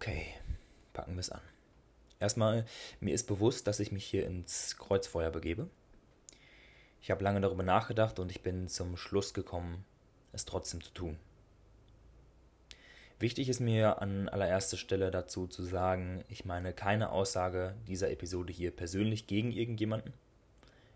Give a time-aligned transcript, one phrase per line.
[0.00, 0.28] Okay,
[0.94, 1.42] packen wir es an.
[2.20, 2.64] Erstmal,
[3.00, 5.68] mir ist bewusst, dass ich mich hier ins Kreuzfeuer begebe.
[7.02, 9.84] Ich habe lange darüber nachgedacht und ich bin zum Schluss gekommen,
[10.32, 11.18] es trotzdem zu tun.
[13.18, 18.54] Wichtig ist mir an allererster Stelle dazu zu sagen, ich meine keine Aussage dieser Episode
[18.54, 20.14] hier persönlich gegen irgendjemanden,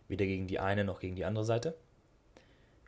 [0.08, 1.76] weder gegen die eine noch gegen die andere Seite.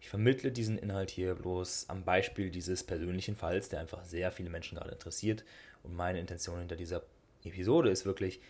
[0.06, 4.50] Ich vermittle diesen Inhalt hier bloß am Beispiel dieses persönlichen Falls, der einfach sehr viele
[4.50, 5.44] Menschen gerade interessiert.
[5.82, 7.02] Und meine Intention hinter dieser
[7.42, 8.40] Episode ist wirklich,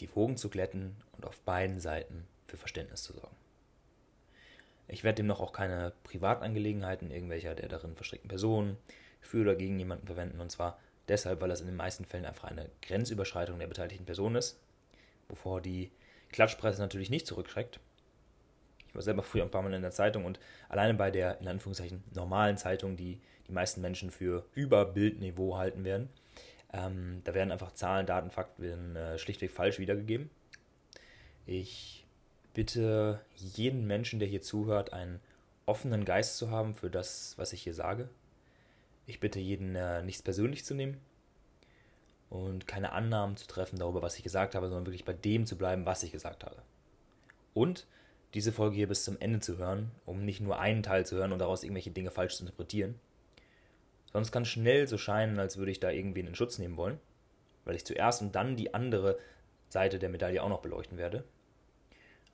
[0.00, 3.36] die Wogen zu glätten und auf beiden Seiten für Verständnis zu sorgen.
[4.88, 8.76] Ich werde demnach auch keine Privatangelegenheiten irgendwelcher der darin verstrickten Personen
[9.20, 10.40] für oder gegen jemanden verwenden.
[10.40, 14.34] Und zwar deshalb, weil das in den meisten Fällen einfach eine Grenzüberschreitung der beteiligten Person
[14.34, 14.58] ist,
[15.28, 15.92] wovor die
[16.32, 17.78] Klatschpresse natürlich nicht zurückschreckt
[18.96, 22.02] war selber früher ein paar Mal in der Zeitung und alleine bei der, in Anführungszeichen,
[22.14, 26.08] normalen Zeitung, die die meisten Menschen für Überbildniveau halten werden,
[26.72, 30.30] ähm, da werden einfach Zahlen, Daten, Fakten äh, schlichtweg falsch wiedergegeben.
[31.46, 32.04] Ich
[32.54, 35.20] bitte jeden Menschen, der hier zuhört, einen
[35.64, 38.08] offenen Geist zu haben für das, was ich hier sage.
[39.06, 41.00] Ich bitte jeden, äh, nichts persönlich zu nehmen
[42.28, 45.56] und keine Annahmen zu treffen darüber, was ich gesagt habe, sondern wirklich bei dem zu
[45.56, 46.56] bleiben, was ich gesagt habe.
[47.54, 47.86] Und
[48.36, 51.32] diese Folge hier bis zum Ende zu hören, um nicht nur einen Teil zu hören
[51.32, 52.94] und daraus irgendwelche Dinge falsch zu interpretieren.
[54.12, 57.00] Sonst kann schnell so scheinen, als würde ich da irgendwen in Schutz nehmen wollen,
[57.64, 59.18] weil ich zuerst und dann die andere
[59.70, 61.24] Seite der Medaille auch noch beleuchten werde.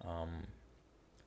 [0.04, 0.42] Ähm,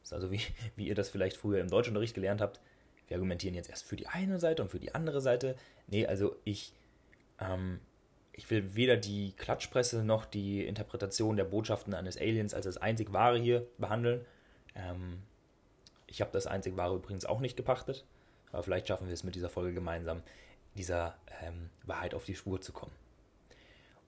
[0.04, 0.42] ist also wie,
[0.76, 2.60] wie ihr das vielleicht früher im Deutschunterricht gelernt habt.
[3.08, 5.56] Wir argumentieren jetzt erst für die eine Seite und für die andere Seite.
[5.88, 6.74] Nee, also ich,
[7.40, 7.80] ähm,
[8.34, 13.14] ich will weder die Klatschpresse noch die Interpretation der Botschaften eines Aliens als das einzig
[13.14, 14.26] wahre hier behandeln,
[14.76, 15.22] ähm,
[16.08, 18.06] ich habe das einzig wahre übrigens auch nicht gepachtet,
[18.52, 20.22] aber vielleicht schaffen wir es mit dieser Folge gemeinsam,
[20.76, 22.94] dieser ähm, Wahrheit auf die Spur zu kommen.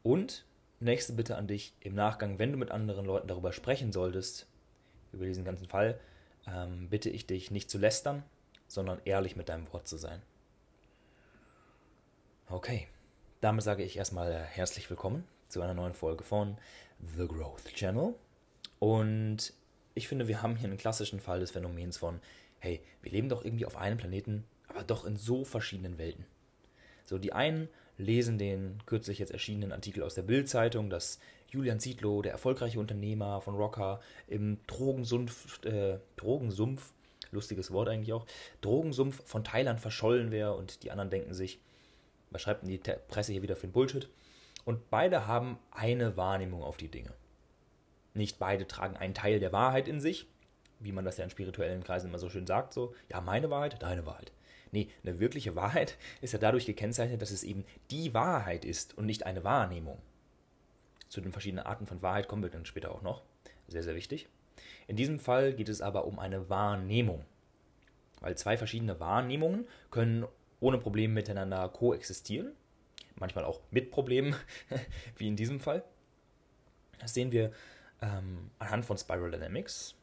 [0.04, 0.46] Und
[0.80, 4.48] nächste Bitte an dich im Nachgang, wenn du mit anderen Leuten darüber sprechen solltest,
[5.12, 6.00] über diesen ganzen Fall,
[6.48, 8.24] ähm, bitte ich dich nicht zu lästern,
[8.68, 10.22] sondern ehrlich mit deinem Wort zu sein.
[12.50, 12.88] Okay,
[13.42, 16.58] damit sage ich erstmal herzlich willkommen zu einer neuen Folge von
[17.18, 18.16] The Growth Channel.
[18.80, 19.54] Und
[19.98, 22.22] ich finde, wir haben hier einen klassischen Fall des Phänomens von,
[22.60, 26.26] hey, wir leben doch irgendwie auf einem Planeten, aber doch in so verschiedenen Welten.
[27.06, 31.20] So, die einen lesen den kürzlich jetzt erschienenen Artikel aus der Bild-Zeitung, dass
[31.50, 36.94] Julian Zietlow, der erfolgreiche Unternehmer von Rocker, im Drogensumpf, äh, Drogensumpf,
[37.32, 38.28] lustiges Wort eigentlich auch,
[38.62, 41.60] Drogensumpf von Thailand verschollen wäre und die anderen denken sich,
[42.30, 42.78] was schreibt denn die
[43.08, 44.10] Presse hier wieder für ein Bullshit?
[44.66, 47.14] Und beide haben eine Wahrnehmung auf die Dinge.
[48.18, 50.28] Nicht beide tragen einen Teil der Wahrheit in sich,
[50.80, 53.82] wie man das ja in spirituellen Kreisen immer so schön sagt, so, ja, meine Wahrheit,
[53.82, 54.32] deine Wahrheit.
[54.72, 59.06] Nee, eine wirkliche Wahrheit ist ja dadurch gekennzeichnet, dass es eben die Wahrheit ist und
[59.06, 60.02] nicht eine Wahrnehmung.
[61.10, 63.22] Zu den verschiedenen Arten von Wahrheit kommen wir dann später auch noch.
[63.68, 64.28] Sehr, sehr wichtig.
[64.88, 67.24] In diesem Fall geht es aber um eine Wahrnehmung.
[68.20, 70.26] Weil zwei verschiedene Wahrnehmungen können
[70.60, 72.54] ohne Probleme miteinander koexistieren.
[73.16, 74.36] Manchmal auch mit Problemen,
[75.18, 75.84] wie in diesem Fall.
[77.00, 77.52] Das sehen wir
[78.02, 79.96] ähm, anhand von Spiral Dynamics,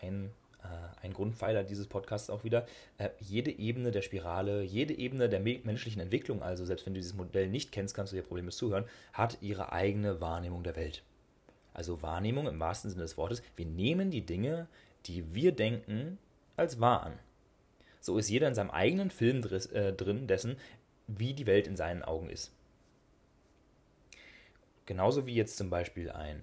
[0.00, 0.30] ein,
[0.62, 2.66] äh, ein Grundpfeiler dieses Podcasts auch wieder,
[2.98, 7.14] äh, jede Ebene der Spirale, jede Ebene der menschlichen Entwicklung, also selbst wenn du dieses
[7.14, 11.02] Modell nicht kennst, kannst du dir Probleme zuhören, hat ihre eigene Wahrnehmung der Welt.
[11.74, 13.42] Also Wahrnehmung im wahrsten Sinne des Wortes.
[13.56, 14.68] Wir nehmen die Dinge,
[15.06, 16.18] die wir denken,
[16.56, 17.18] als wahr an.
[18.00, 19.42] So ist jeder in seinem eigenen Film
[19.72, 20.56] äh, drin dessen,
[21.06, 22.52] wie die Welt in seinen Augen ist.
[24.86, 26.42] Genauso wie jetzt zum Beispiel ein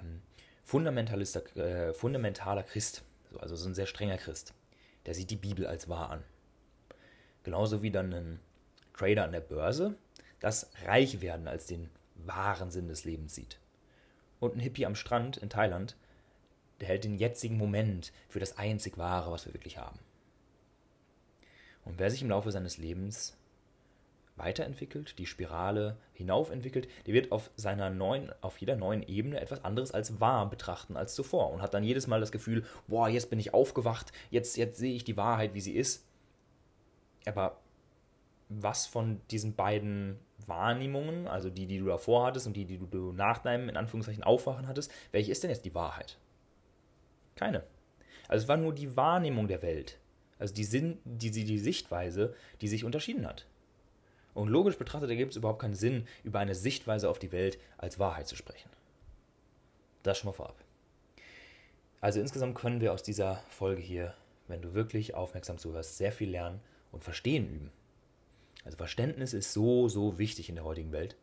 [0.00, 0.22] ähm,
[0.72, 3.02] fundamentalister, äh, fundamentaler Christ,
[3.38, 4.54] also so ein sehr strenger Christ,
[5.04, 6.24] der sieht die Bibel als wahr an.
[7.42, 8.40] Genauso wie dann ein
[8.94, 9.96] Trader an der Börse
[10.40, 13.58] das Reichwerden als den wahren Sinn des Lebens sieht.
[14.40, 15.94] Und ein Hippie am Strand in Thailand,
[16.80, 19.98] der hält den jetzigen Moment für das einzig Wahre, was wir wirklich haben.
[21.84, 23.36] Und wer sich im Laufe seines Lebens
[24.36, 29.92] weiterentwickelt, die Spirale hinaufentwickelt, der wird auf seiner neuen, auf jeder neuen Ebene etwas anderes
[29.92, 33.38] als wahr betrachten als zuvor und hat dann jedes Mal das Gefühl, boah, jetzt bin
[33.38, 36.06] ich aufgewacht, jetzt, jetzt sehe ich die Wahrheit, wie sie ist.
[37.26, 37.60] Aber
[38.48, 43.12] was von diesen beiden Wahrnehmungen, also die, die du davor hattest und die, die du
[43.12, 46.18] nach deinem, in Anführungszeichen, Aufwachen hattest, welche ist denn jetzt die Wahrheit?
[47.36, 47.64] Keine.
[48.28, 49.98] Also es war nur die Wahrnehmung der Welt.
[50.38, 53.46] Also die, Sinn, die, die Sichtweise, die sich unterschieden hat.
[54.34, 57.98] Und logisch betrachtet ergibt es überhaupt keinen Sinn, über eine Sichtweise auf die Welt als
[57.98, 58.70] Wahrheit zu sprechen.
[60.02, 60.56] Das schon mal vorab.
[62.00, 64.14] Also insgesamt können wir aus dieser Folge hier,
[64.48, 67.72] wenn du wirklich aufmerksam zuhörst, sehr viel lernen und Verstehen üben.
[68.64, 71.16] Also Verständnis ist so, so wichtig in der heutigen Welt.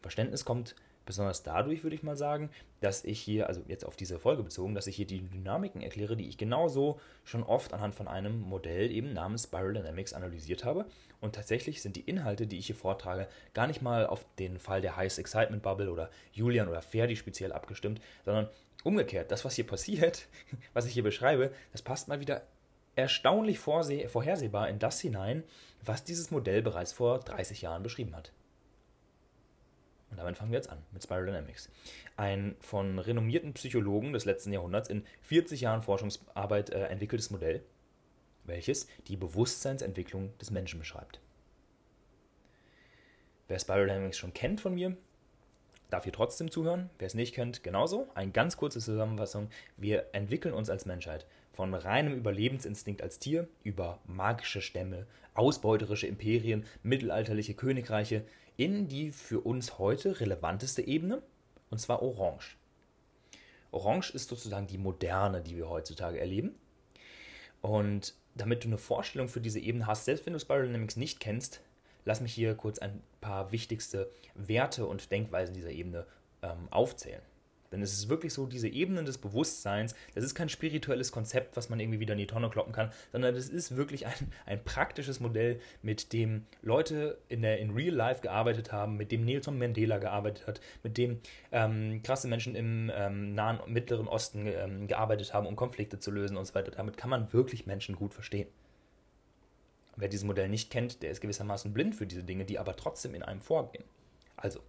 [0.00, 2.50] Verständnis kommt besonders dadurch, würde ich mal sagen,
[2.80, 6.16] dass ich hier, also jetzt auf diese Folge bezogen, dass ich hier die Dynamiken erkläre,
[6.16, 10.86] die ich genauso schon oft anhand von einem Modell eben namens Spiral Dynamics analysiert habe.
[11.20, 14.80] Und tatsächlich sind die Inhalte, die ich hier vortrage, gar nicht mal auf den Fall
[14.80, 18.48] der Highest Excitement Bubble oder Julian oder Ferdi speziell abgestimmt, sondern
[18.84, 20.26] umgekehrt, das, was hier passiert,
[20.72, 22.42] was ich hier beschreibe, das passt mal wieder
[22.94, 25.44] erstaunlich vorhersehbar in das hinein,
[25.84, 28.32] was dieses Modell bereits vor 30 Jahren beschrieben hat.
[30.12, 31.70] Und damit fangen wir jetzt an mit Spiral Dynamics.
[32.18, 37.62] Ein von renommierten Psychologen des letzten Jahrhunderts in 40 Jahren Forschungsarbeit äh, entwickeltes Modell,
[38.44, 41.20] welches die Bewusstseinsentwicklung des Menschen beschreibt.
[43.48, 44.94] Wer Spiral Dynamics schon kennt von mir,
[45.88, 46.90] darf hier trotzdem zuhören.
[46.98, 48.06] Wer es nicht kennt, genauso.
[48.14, 49.48] Eine ganz kurze Zusammenfassung.
[49.78, 56.66] Wir entwickeln uns als Menschheit von reinem Überlebensinstinkt als Tier über magische Stämme, ausbeuterische Imperien,
[56.82, 58.24] mittelalterliche Königreiche
[58.56, 61.22] in die für uns heute relevanteste Ebene,
[61.70, 62.56] und zwar Orange.
[63.70, 66.54] Orange ist sozusagen die moderne, die wir heutzutage erleben.
[67.62, 71.20] Und damit du eine Vorstellung für diese Ebene hast, selbst wenn du Spiral Dynamics nicht
[71.20, 71.60] kennst,
[72.04, 76.06] lass mich hier kurz ein paar wichtigste Werte und Denkweisen dieser Ebene
[76.42, 77.22] ähm, aufzählen.
[77.72, 81.70] Denn es ist wirklich so, diese Ebenen des Bewusstseins, das ist kein spirituelles Konzept, was
[81.70, 85.20] man irgendwie wieder in die Tonne kloppen kann, sondern das ist wirklich ein, ein praktisches
[85.20, 89.98] Modell, mit dem Leute in, der, in Real Life gearbeitet haben, mit dem Nelson Mandela
[89.98, 91.20] gearbeitet hat, mit dem
[91.50, 96.10] ähm, krasse Menschen im ähm, Nahen und Mittleren Osten ähm, gearbeitet haben, um Konflikte zu
[96.10, 96.70] lösen und so weiter.
[96.70, 98.48] Damit kann man wirklich Menschen gut verstehen.
[99.96, 103.14] Wer dieses Modell nicht kennt, der ist gewissermaßen blind für diese Dinge, die aber trotzdem
[103.14, 103.84] in einem vorgehen.
[104.36, 104.60] Also,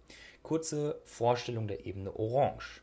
[0.42, 2.82] kurze Vorstellung der Ebene Orange,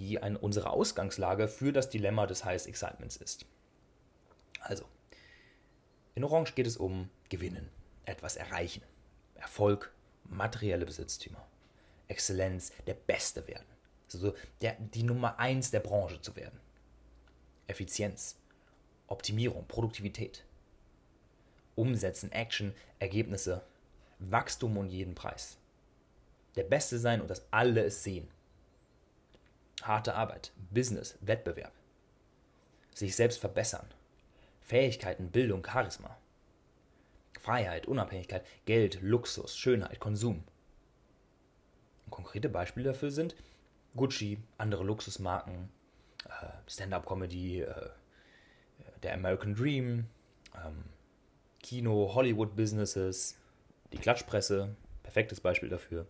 [0.00, 3.44] die ein, unsere Ausgangslage für das Dilemma des Highest Excitements ist.
[4.60, 4.84] Also,
[6.14, 7.68] in Orange geht es um Gewinnen,
[8.06, 8.82] etwas erreichen,
[9.34, 9.92] Erfolg,
[10.24, 11.46] materielle Besitztümer,
[12.08, 13.66] Exzellenz, der Beste werden,
[14.12, 16.58] also der, die Nummer eins der Branche zu werden,
[17.66, 18.36] Effizienz,
[19.06, 20.44] Optimierung, Produktivität.
[21.76, 23.62] Umsetzen, Action, Ergebnisse,
[24.18, 25.56] Wachstum um jeden Preis.
[26.56, 28.28] Der Beste sein und dass alle es sehen.
[29.82, 31.72] Harte Arbeit, Business, Wettbewerb.
[32.94, 33.86] Sich selbst verbessern.
[34.60, 36.16] Fähigkeiten, Bildung, Charisma.
[37.40, 40.44] Freiheit, Unabhängigkeit, Geld, Luxus, Schönheit, Konsum.
[42.04, 43.34] Und konkrete Beispiele dafür sind
[43.96, 45.70] Gucci, andere Luxusmarken,
[46.26, 47.90] äh, Stand-up-Comedy, äh,
[49.02, 50.06] der American Dream,
[50.54, 50.84] ähm,
[51.62, 53.38] Kino, Hollywood-Businesses,
[53.92, 56.06] die Klatschpresse, perfektes Beispiel dafür.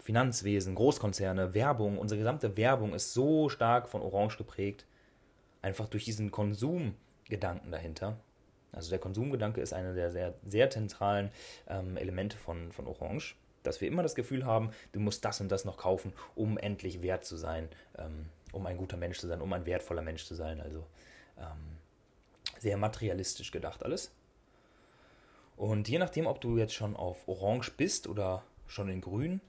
[0.00, 4.86] Finanzwesen, Großkonzerne, Werbung, unsere gesamte Werbung ist so stark von Orange geprägt,
[5.62, 8.16] einfach durch diesen Konsumgedanken dahinter.
[8.72, 11.30] Also der Konsumgedanke ist einer der sehr, sehr zentralen
[11.68, 15.50] ähm, Elemente von, von Orange, dass wir immer das Gefühl haben, du musst das und
[15.50, 17.68] das noch kaufen, um endlich wert zu sein,
[17.98, 20.60] ähm, um ein guter Mensch zu sein, um ein wertvoller Mensch zu sein.
[20.60, 20.86] Also
[21.38, 21.78] ähm,
[22.58, 24.12] sehr materialistisch gedacht alles.
[25.56, 29.42] Und je nachdem, ob du jetzt schon auf Orange bist oder schon in Grün,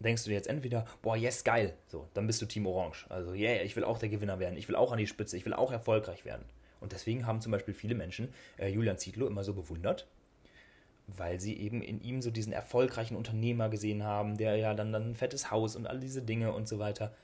[0.00, 3.06] denkst du dir jetzt entweder, boah, yes, geil, so, dann bist du Team Orange.
[3.08, 5.44] Also, yeah, ich will auch der Gewinner werden, ich will auch an die Spitze, ich
[5.44, 6.44] will auch erfolgreich werden.
[6.80, 10.06] Und deswegen haben zum Beispiel viele Menschen äh, Julian Zietlow immer so bewundert,
[11.06, 15.10] weil sie eben in ihm so diesen erfolgreichen Unternehmer gesehen haben, der ja dann, dann
[15.10, 17.14] ein fettes Haus und all diese Dinge und so weiter.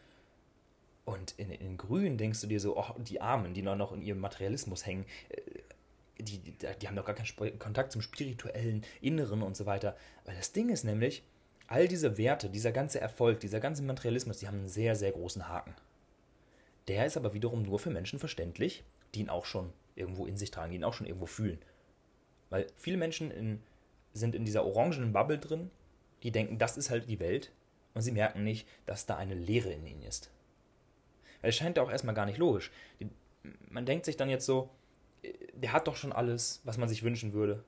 [1.06, 4.18] Und in, in Grün denkst du dir so, oh, die Armen, die noch in ihrem
[4.18, 5.40] Materialismus hängen, äh,
[6.18, 9.96] die, die, die haben doch gar keinen Kontakt zum spirituellen Inneren und so weiter.
[10.24, 11.22] Weil das Ding ist nämlich,
[11.66, 15.48] all diese Werte, dieser ganze Erfolg, dieser ganze Materialismus, die haben einen sehr, sehr großen
[15.48, 15.74] Haken.
[16.88, 20.50] Der ist aber wiederum nur für Menschen verständlich, die ihn auch schon irgendwo in sich
[20.50, 21.58] tragen, die ihn auch schon irgendwo fühlen.
[22.50, 23.62] Weil viele Menschen in,
[24.12, 25.70] sind in dieser orangenen Bubble drin,
[26.22, 27.50] die denken, das ist halt die Welt,
[27.94, 30.30] und sie merken nicht, dass da eine Leere in ihnen ist.
[31.40, 32.70] Weil es scheint ja auch erstmal gar nicht logisch.
[33.70, 34.68] Man denkt sich dann jetzt so,
[35.54, 37.64] der hat doch schon alles, was man sich wünschen würde.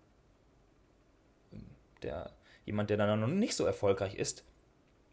[2.02, 2.30] Der,
[2.68, 4.44] jemand, der dann noch nicht so erfolgreich ist,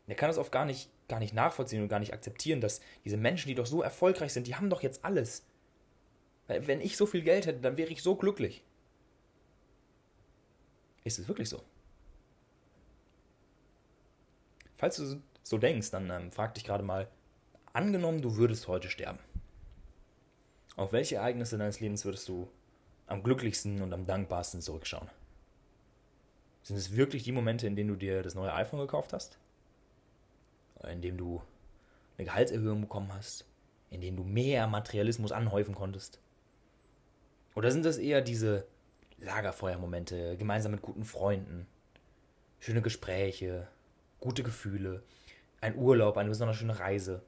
[0.07, 3.17] der kann das oft gar nicht, gar nicht nachvollziehen und gar nicht akzeptieren, dass diese
[3.17, 5.45] Menschen, die doch so erfolgreich sind, die haben doch jetzt alles.
[6.47, 8.63] Wenn ich so viel Geld hätte, dann wäre ich so glücklich.
[11.03, 11.63] Ist es wirklich so?
[14.75, 17.07] Falls du so denkst, dann ähm, frag dich gerade mal,
[17.73, 19.19] angenommen, du würdest heute sterben.
[20.75, 22.49] Auf welche Ereignisse deines Lebens würdest du
[23.07, 25.09] am glücklichsten und am dankbarsten zurückschauen?
[26.65, 29.37] Sind es wirklich die Momente, in denen du dir das neue iPhone gekauft hast?
[30.89, 31.43] In denen du
[32.17, 33.45] eine Gehaltserhöhung bekommen hast?
[33.91, 36.19] In denen du mehr Materialismus anhäufen konntest?
[37.53, 38.65] Oder sind das eher diese
[39.19, 41.67] Lagerfeuermomente, gemeinsam mit guten Freunden,
[42.59, 43.67] schöne Gespräche,
[44.19, 45.03] gute Gefühle,
[45.61, 47.21] ein Urlaub, eine besonders schöne Reise.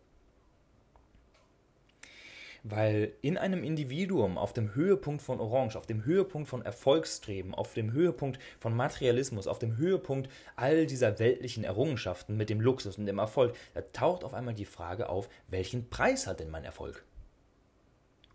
[2.69, 7.73] Weil in einem Individuum auf dem Höhepunkt von Orange, auf dem Höhepunkt von Erfolgsstreben, auf
[7.73, 13.05] dem Höhepunkt von Materialismus, auf dem Höhepunkt all dieser weltlichen Errungenschaften mit dem Luxus und
[13.05, 17.05] dem Erfolg, da taucht auf einmal die Frage auf, welchen Preis hat denn mein Erfolg?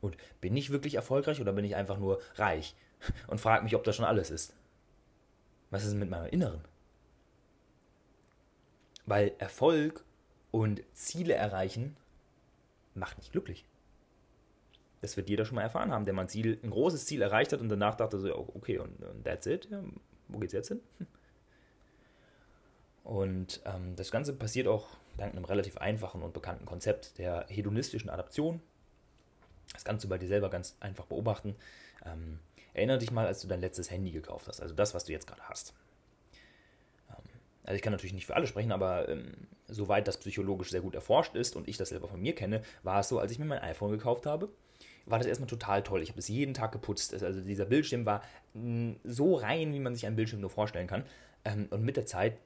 [0.01, 2.75] Und bin ich wirklich erfolgreich oder bin ich einfach nur reich
[3.27, 4.55] und frage mich, ob das schon alles ist?
[5.69, 6.65] Was ist mit meinem Inneren?
[9.05, 10.05] Weil Erfolg
[10.51, 11.99] und Ziele erreichen
[12.95, 13.67] macht nicht glücklich.
[15.03, 17.53] Das wird jeder schon mal erfahren haben, der mal ein, Ziel, ein großes Ziel erreicht
[17.53, 19.69] hat und danach dachte so, okay, und, und that's it?
[19.71, 19.83] Ja,
[20.29, 20.81] wo geht's jetzt hin?
[23.05, 28.09] Und ähm, das Ganze passiert auch dank einem relativ einfachen und bekannten Konzept der hedonistischen
[28.09, 28.61] Adaption.
[29.73, 31.57] Das kannst du bei dir selber ganz einfach beobachten.
[32.05, 32.39] Ähm,
[32.75, 35.27] erinnere dich mal, als du dein letztes Handy gekauft hast, also das, was du jetzt
[35.27, 35.75] gerade hast.
[37.11, 37.25] Ähm,
[37.65, 40.95] also ich kann natürlich nicht für alle sprechen, aber ähm, soweit das psychologisch sehr gut
[40.95, 43.47] erforscht ist und ich das selber von mir kenne, war es so, als ich mir
[43.47, 44.49] mein iPhone gekauft habe,
[45.07, 46.03] war das erstmal total toll.
[46.03, 47.21] Ich habe es jeden Tag geputzt.
[47.23, 48.23] Also dieser Bildschirm war
[48.55, 51.05] mm, so rein, wie man sich einen Bildschirm nur vorstellen kann.
[51.45, 52.39] Ähm, und mit der Zeit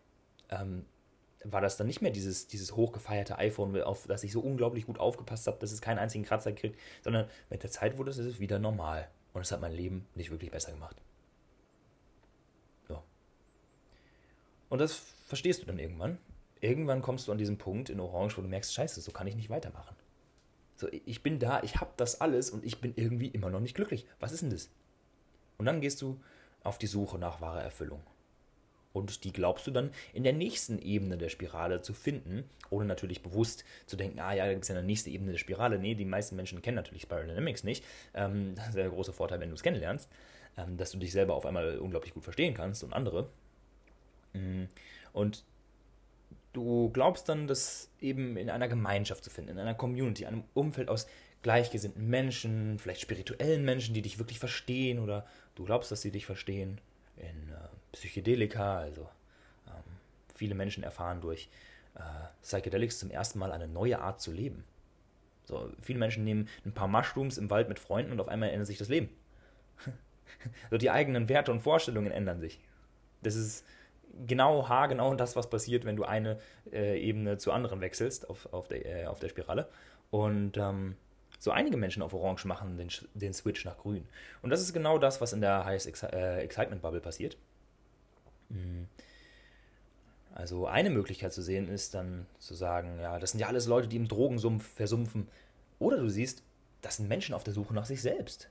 [0.49, 0.85] ähm,
[1.45, 4.99] war das dann nicht mehr dieses, dieses hochgefeierte iPhone, auf das ich so unglaublich gut
[4.99, 8.59] aufgepasst habe, dass es keinen einzigen Kratzer kriegt, sondern mit der Zeit wurde es wieder
[8.59, 9.09] normal.
[9.33, 10.97] Und es hat mein Leben nicht wirklich besser gemacht.
[12.89, 13.03] So.
[14.71, 14.95] Und das
[15.27, 16.19] verstehst du dann irgendwann.
[16.61, 19.37] Irgendwann kommst du an diesen Punkt in Orange, wo du merkst, scheiße, so kann ich
[19.37, 19.95] nicht weitermachen.
[20.77, 23.75] So, ich bin da, ich habe das alles und ich bin irgendwie immer noch nicht
[23.75, 24.07] glücklich.
[24.21, 24.71] Was ist denn das?
[25.59, 26.21] Und dann gehst du
[26.63, 28.03] auf die Suche nach wahrer Erfüllung.
[28.93, 33.23] Und die glaubst du dann in der nächsten Ebene der Spirale zu finden, ohne natürlich
[33.23, 35.79] bewusst zu denken, ah ja, da gibt es ja eine nächste Ebene der Spirale.
[35.79, 37.85] Nee, die meisten Menschen kennen natürlich Spiral Dynamics nicht.
[38.15, 40.09] Ähm, das ist der große Vorteil, wenn du es kennenlernst,
[40.57, 43.29] ähm, dass du dich selber auf einmal unglaublich gut verstehen kannst und andere.
[44.33, 44.65] Mm,
[45.13, 45.45] und
[46.57, 50.89] Du glaubst dann, das eben in einer Gemeinschaft zu finden, in einer Community, einem Umfeld
[50.89, 51.07] aus
[51.43, 56.25] gleichgesinnten Menschen, vielleicht spirituellen Menschen, die dich wirklich verstehen oder du glaubst, dass sie dich
[56.25, 56.81] verstehen.
[57.19, 59.03] In äh, Psychedelika, also
[59.67, 59.83] ähm,
[60.35, 61.51] viele Menschen erfahren durch
[61.95, 62.01] äh,
[62.41, 64.65] Psychedelics zum ersten Mal eine neue Art zu leben.
[65.45, 68.67] So, viele Menschen nehmen ein paar Mushrooms im Wald mit Freunden und auf einmal ändert
[68.67, 69.11] sich das Leben.
[70.71, 72.61] so, die eigenen Werte und Vorstellungen ändern sich.
[73.21, 73.63] Das ist
[74.27, 76.39] genau haargenau das, was passiert, wenn du eine
[76.73, 79.69] äh, Ebene zur anderen wechselst auf, auf, der, äh, auf der Spirale.
[80.11, 80.97] Und ähm,
[81.39, 84.07] so einige Menschen auf Orange machen den, den Switch nach Grün.
[84.43, 87.37] Und das ist genau das, was in der Highest äh, Excitement Bubble passiert.
[88.49, 88.89] Mhm.
[90.35, 93.89] Also eine Möglichkeit zu sehen ist dann zu sagen, ja, das sind ja alles Leute,
[93.89, 95.29] die im Drogensumpf versumpfen.
[95.79, 96.43] Oder du siehst,
[96.83, 98.51] das sind Menschen auf der Suche nach sich selbst.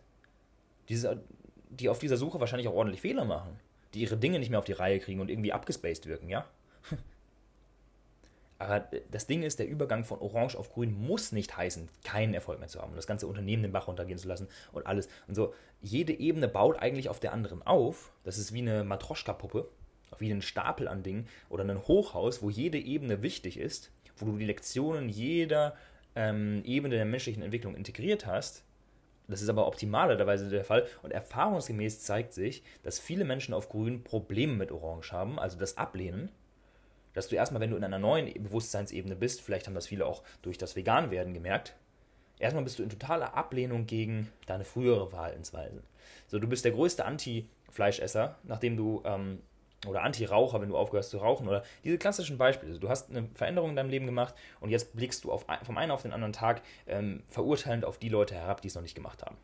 [0.89, 1.21] Diese,
[1.69, 3.59] die auf dieser Suche wahrscheinlich auch ordentlich Fehler machen
[3.95, 6.45] die ihre Dinge nicht mehr auf die Reihe kriegen und irgendwie abgespaced wirken, ja?
[8.59, 12.59] Aber das Ding ist, der Übergang von Orange auf Grün muss nicht heißen, keinen Erfolg
[12.59, 15.09] mehr zu haben und das ganze Unternehmen den Bach runtergehen zu lassen und alles.
[15.27, 18.13] Und so, jede Ebene baut eigentlich auf der anderen auf.
[18.23, 19.67] Das ist wie eine Matroschka-Puppe,
[20.19, 24.37] wie ein Stapel an Dingen oder ein Hochhaus, wo jede Ebene wichtig ist, wo du
[24.37, 25.75] die Lektionen jeder
[26.15, 28.63] ähm, Ebene der menschlichen Entwicklung integriert hast
[29.27, 34.03] das ist aber optimalerweise der Fall und erfahrungsgemäß zeigt sich, dass viele Menschen auf Grün
[34.03, 36.29] Probleme mit Orange haben, also das Ablehnen.
[37.13, 40.21] Dass du erstmal, wenn du in einer neuen Bewusstseinsebene bist, vielleicht haben das viele auch
[40.41, 41.75] durch das Veganwerden gemerkt,
[42.39, 45.81] erstmal bist du in totaler Ablehnung gegen deine frühere Verhaltensweise.
[46.27, 49.41] So, du bist der größte Anti-Fleischesser, nachdem du ähm,
[49.87, 52.71] oder Anti-Raucher, wenn du aufgehörst zu rauchen oder diese klassischen Beispiele.
[52.71, 55.77] Also du hast eine Veränderung in deinem Leben gemacht und jetzt blickst du auf, vom
[55.77, 58.95] einen auf den anderen Tag ähm, verurteilend auf die Leute herab, die es noch nicht
[58.95, 59.37] gemacht haben.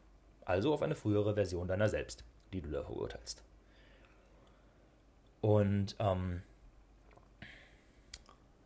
[0.45, 2.23] Also auf eine frühere Version deiner selbst,
[2.53, 3.43] die du da verurteilst.
[5.41, 6.41] Und ähm,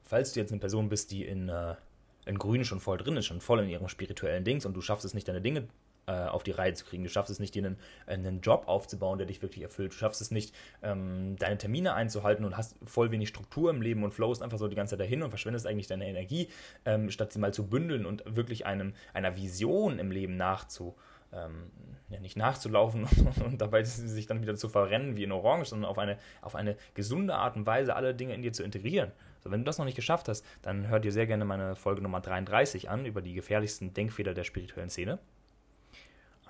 [0.04, 1.76] falls du jetzt eine Person bist, die in, äh,
[2.26, 5.06] in Grün schon voll drin ist, schon voll in ihrem spirituellen Dings und du schaffst
[5.06, 5.68] es nicht, deine Dinge
[6.08, 7.04] äh, auf die Reihe zu kriegen.
[7.04, 9.92] Du schaffst es nicht, dir einen, einen Job aufzubauen, der dich wirklich erfüllt.
[9.92, 14.04] Du schaffst es nicht, ähm, deine Termine einzuhalten und hast voll wenig Struktur im Leben
[14.04, 16.50] und flowst einfach so die ganze Zeit dahin und verschwendest eigentlich deine Energie,
[16.86, 20.96] ähm, statt sie mal zu bündeln und wirklich einem, einer Vision im Leben nachzu,
[21.34, 21.72] ähm,
[22.10, 23.08] ja, nicht nachzulaufen
[23.46, 26.78] und dabei sich dann wieder zu verrennen wie in Orange, sondern auf eine, auf eine
[26.94, 29.12] gesunde Art und Weise alle Dinge in dir zu integrieren.
[29.44, 32.20] Wenn du das noch nicht geschafft hast, dann hör dir sehr gerne meine Folge Nummer
[32.20, 35.20] 33 an über die gefährlichsten Denkfehler der spirituellen Szene.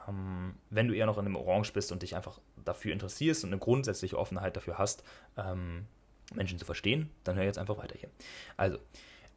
[0.07, 3.51] Ähm, wenn du eher noch in einem Orange bist und dich einfach dafür interessierst und
[3.51, 5.03] eine grundsätzliche Offenheit dafür hast,
[5.37, 5.85] ähm,
[6.33, 8.09] Menschen zu verstehen, dann hör jetzt einfach weiter hier.
[8.57, 8.79] Also,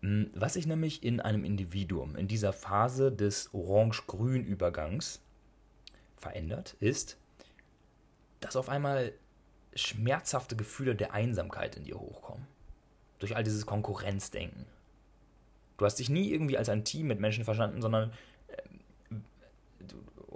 [0.01, 5.21] was sich nämlich in einem Individuum in dieser Phase des Orange-Grün-Übergangs
[6.17, 7.19] verändert, ist,
[8.41, 9.13] dass auf einmal
[9.75, 12.47] schmerzhafte Gefühle der Einsamkeit in dir hochkommen.
[13.19, 14.65] durch all dieses Konkurrenzdenken.
[15.77, 18.13] Du hast dich nie irgendwie als ein Team mit Menschen verstanden, sondern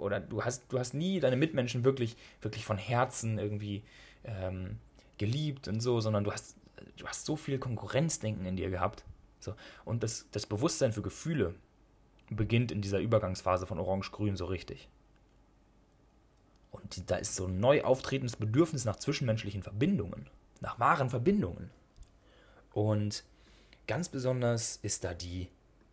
[0.03, 3.83] oder du hast, du hast nie deine Mitmenschen wirklich, wirklich von Herzen irgendwie
[4.23, 4.77] ähm,
[5.17, 6.57] geliebt und so, sondern du hast,
[6.97, 9.03] du hast so viel Konkurrenzdenken in dir gehabt.
[9.39, 9.55] So.
[9.85, 11.55] Und das, das Bewusstsein für Gefühle
[12.29, 14.87] beginnt in dieser Übergangsphase von Orange-Grün so richtig.
[16.71, 20.27] Und da ist so ein neu auftretendes Bedürfnis nach zwischenmenschlichen Verbindungen,
[20.59, 21.69] nach wahren Verbindungen.
[22.73, 23.23] Und
[23.87, 25.49] ganz besonders ist da die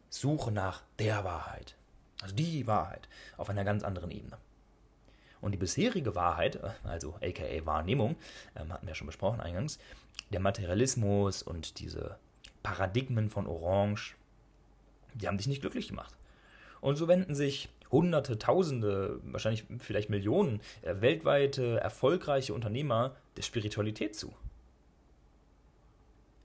[0.08, 1.76] Suche nach der Wahrheit.
[2.22, 4.36] Also die Wahrheit auf einer ganz anderen Ebene.
[5.40, 8.16] Und die bisherige Wahrheit, also aka Wahrnehmung,
[8.56, 9.78] ähm, hatten wir schon besprochen eingangs,
[10.30, 12.18] der Materialismus und diese
[12.62, 14.16] Paradigmen von Orange,
[15.14, 16.14] die haben dich nicht glücklich gemacht.
[16.80, 24.14] Und so wenden sich Hunderte, Tausende, wahrscheinlich vielleicht Millionen äh, weltweite erfolgreiche Unternehmer der Spiritualität
[24.14, 24.32] zu.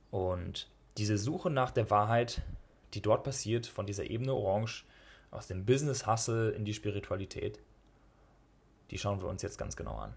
[0.10, 2.42] Und diese Suche nach der Wahrheit,
[2.94, 4.86] die dort passiert, von dieser Ebene Orange,
[5.32, 7.60] aus dem Business Hustle in die Spiritualität,
[8.92, 10.14] die schauen wir uns jetzt ganz genau an.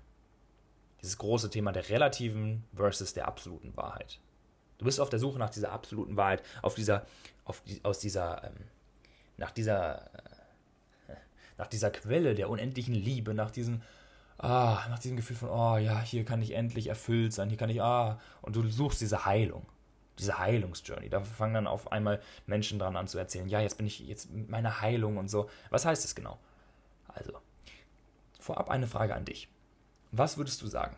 [1.00, 4.20] Dieses große Thema der relativen versus der absoluten Wahrheit.
[4.78, 7.06] Du bist auf der Suche nach dieser absoluten Wahrheit, auf dieser,
[7.44, 8.56] auf die, aus dieser, ähm,
[9.36, 10.06] nach dieser,
[11.08, 11.14] äh,
[11.56, 13.82] nach dieser Quelle der unendlichen Liebe, nach diesem,
[14.38, 17.70] ah, nach diesem Gefühl von, oh ja, hier kann ich endlich erfüllt sein, hier kann
[17.70, 19.66] ich, ah, und du suchst diese Heilung,
[20.18, 21.08] diese Heilungsjourney.
[21.08, 24.30] Da fangen dann auf einmal Menschen dran an zu erzählen, ja, jetzt bin ich jetzt
[24.30, 25.48] mit meiner Heilung und so.
[25.70, 26.38] Was heißt das genau?
[27.08, 27.32] Also,
[28.40, 29.48] vorab eine Frage an dich.
[30.10, 30.96] Was würdest du sagen?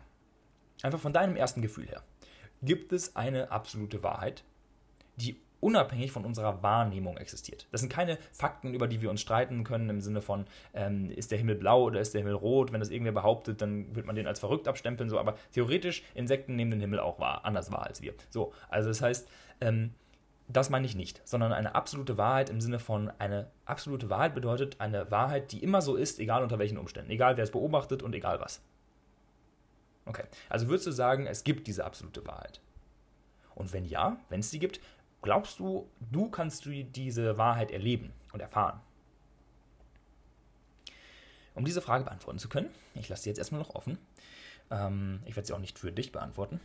[0.83, 2.03] Einfach von deinem ersten Gefühl her
[2.61, 4.43] gibt es eine absolute Wahrheit,
[5.15, 7.67] die unabhängig von unserer Wahrnehmung existiert.
[7.71, 11.31] Das sind keine Fakten, über die wir uns streiten können, im Sinne von, ähm, ist
[11.31, 12.73] der Himmel blau oder ist der Himmel rot?
[12.73, 16.55] Wenn das irgendwer behauptet, dann wird man den als verrückt abstempeln, so, aber theoretisch, Insekten
[16.55, 18.13] nehmen den Himmel auch wahr, anders wahr als wir.
[18.29, 19.27] So, also das heißt,
[19.61, 19.93] ähm,
[20.47, 24.75] das meine ich nicht, sondern eine absolute Wahrheit im Sinne von eine absolute Wahrheit bedeutet
[24.79, 28.13] eine Wahrheit, die immer so ist, egal unter welchen Umständen, egal wer es beobachtet und
[28.13, 28.61] egal was.
[30.05, 32.59] Okay, also würdest du sagen, es gibt diese absolute Wahrheit?
[33.55, 34.81] Und wenn ja, wenn es sie gibt,
[35.21, 38.79] glaubst du, du kannst diese Wahrheit erleben und erfahren?
[41.53, 43.97] Um diese Frage beantworten zu können, ich lasse sie jetzt erstmal noch offen,
[44.69, 46.59] ähm, ich werde sie auch nicht für dich beantworten,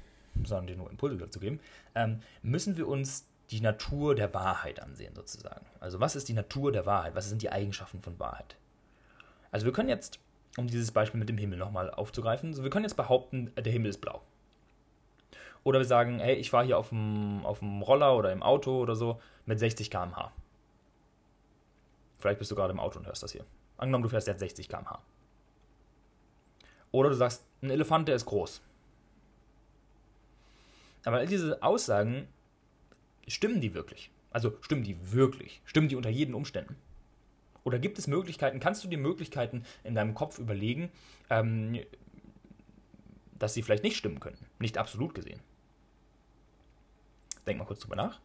[0.45, 1.61] sondern dir nur Impulse dazu geben,
[1.95, 5.67] ähm, müssen wir uns die Natur der Wahrheit ansehen, sozusagen.
[5.81, 7.15] Also was ist die Natur der Wahrheit?
[7.15, 8.57] Was sind die Eigenschaften von Wahrheit?
[9.51, 10.19] Also wir können jetzt
[10.57, 12.55] um dieses Beispiel mit dem Himmel nochmal aufzugreifen.
[12.55, 14.23] So, wir können jetzt behaupten, der Himmel ist blau.
[15.67, 18.81] Oder wir sagen, hey, ich fahre hier auf dem, auf dem Roller oder im Auto
[18.81, 20.31] oder so mit 60 km/h.
[22.19, 23.45] Vielleicht bist du gerade im Auto und hörst das hier.
[23.77, 25.03] Angenommen, du fährst jetzt 60 km/h.
[26.93, 28.63] Oder du sagst, ein Elefant, der ist groß.
[31.05, 32.29] Aber all diese Aussagen,
[33.27, 34.13] stimmen die wirklich?
[34.31, 35.63] Also stimmen die wirklich?
[35.65, 36.77] Stimmen die unter jeden Umständen?
[37.65, 40.91] Oder gibt es Möglichkeiten, kannst du dir Möglichkeiten in deinem Kopf überlegen,
[41.29, 41.81] ähm,
[43.37, 44.47] dass sie vielleicht nicht stimmen könnten?
[44.61, 45.41] Nicht absolut gesehen.
[47.47, 48.21] Denk mal kurz drüber nach.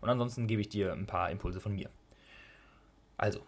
[0.00, 1.90] Und ansonsten gebe ich dir ein paar Impulse von mir.
[3.16, 3.40] Also,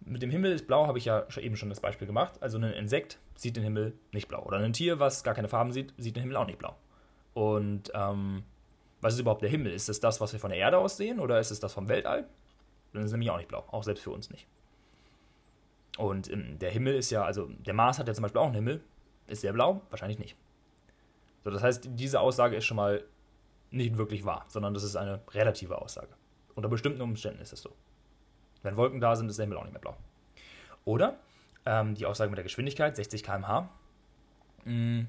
[0.00, 2.40] mit dem Himmel ist blau, habe ich ja eben schon das Beispiel gemacht.
[2.40, 4.42] Also ein Insekt sieht den Himmel nicht blau.
[4.44, 6.76] Oder ein Tier, was gar keine Farben sieht, sieht den Himmel auch nicht blau.
[7.34, 8.44] Und ähm,
[9.00, 9.72] was ist überhaupt der Himmel?
[9.72, 11.88] Ist es das, was wir von der Erde aus sehen, oder ist es das vom
[11.88, 12.28] Weltall?
[12.92, 14.46] Dann ist es nämlich auch nicht blau, auch selbst für uns nicht.
[15.98, 18.54] Und ähm, der Himmel ist ja, also der Mars hat ja zum Beispiel auch einen
[18.54, 18.82] Himmel.
[19.26, 19.82] Ist der blau?
[19.90, 20.36] Wahrscheinlich nicht.
[21.44, 23.04] So, das heißt, diese Aussage ist schon mal
[23.70, 26.14] nicht wirklich wahr, sondern das ist eine relative Aussage.
[26.54, 27.74] Unter bestimmten Umständen ist es so.
[28.62, 29.96] Wenn Wolken da sind, ist der Himmel auch nicht mehr blau.
[30.84, 31.18] Oder
[31.66, 33.68] ähm, die Aussage mit der Geschwindigkeit, 60 km/h.
[34.64, 35.06] Mh,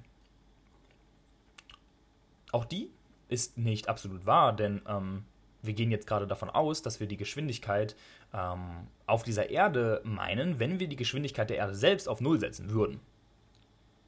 [2.52, 2.90] auch die
[3.30, 5.26] ist nicht absolut wahr, denn ähm,
[5.62, 7.96] wir gehen jetzt gerade davon aus, dass wir die Geschwindigkeit
[8.34, 12.72] ähm, auf dieser Erde meinen, wenn wir die Geschwindigkeit der Erde selbst auf Null setzen
[12.72, 13.00] würden.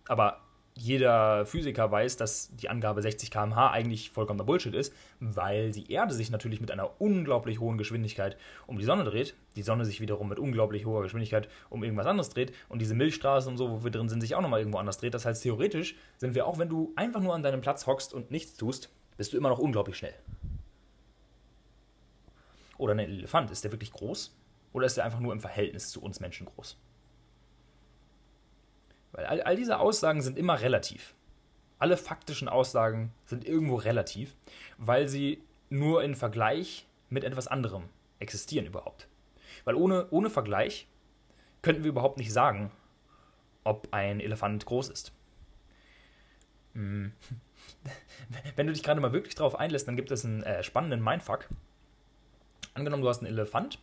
[0.08, 0.42] Aber
[0.80, 6.14] jeder Physiker weiß, dass die Angabe 60 km/h eigentlich vollkommener Bullshit ist, weil die Erde
[6.14, 8.38] sich natürlich mit einer unglaublich hohen Geschwindigkeit
[8.68, 12.30] um die Sonne dreht, die Sonne sich wiederum mit unglaublich hoher Geschwindigkeit um irgendwas anderes
[12.30, 14.98] dreht und diese Milchstraße und so, wo wir drin sind, sich auch nochmal irgendwo anders
[14.98, 15.14] dreht.
[15.14, 18.32] Das heißt, theoretisch sind wir auch, wenn du einfach nur an deinem Platz hockst und
[18.32, 20.14] nichts tust, bist du immer noch unglaublich schnell.
[22.78, 24.34] Oder ein Elefant, ist der wirklich groß?
[24.72, 26.78] Oder ist der einfach nur im Verhältnis zu uns Menschen groß?
[29.20, 31.14] Weil all, all diese Aussagen sind immer relativ.
[31.78, 34.34] Alle faktischen Aussagen sind irgendwo relativ,
[34.78, 39.10] weil sie nur in Vergleich mit etwas anderem existieren überhaupt.
[39.66, 40.88] Weil ohne, ohne Vergleich
[41.62, 42.72] könnten wir überhaupt nicht sagen,
[43.66, 45.12] ob ein Elefant groß ist.
[46.76, 47.12] Hm.
[48.56, 51.50] wenn du dich gerade mal wirklich drauf einlässt, dann gibt es einen äh, spannenden Mindfuck.
[52.74, 53.80] Angenommen, du hast einen Elefant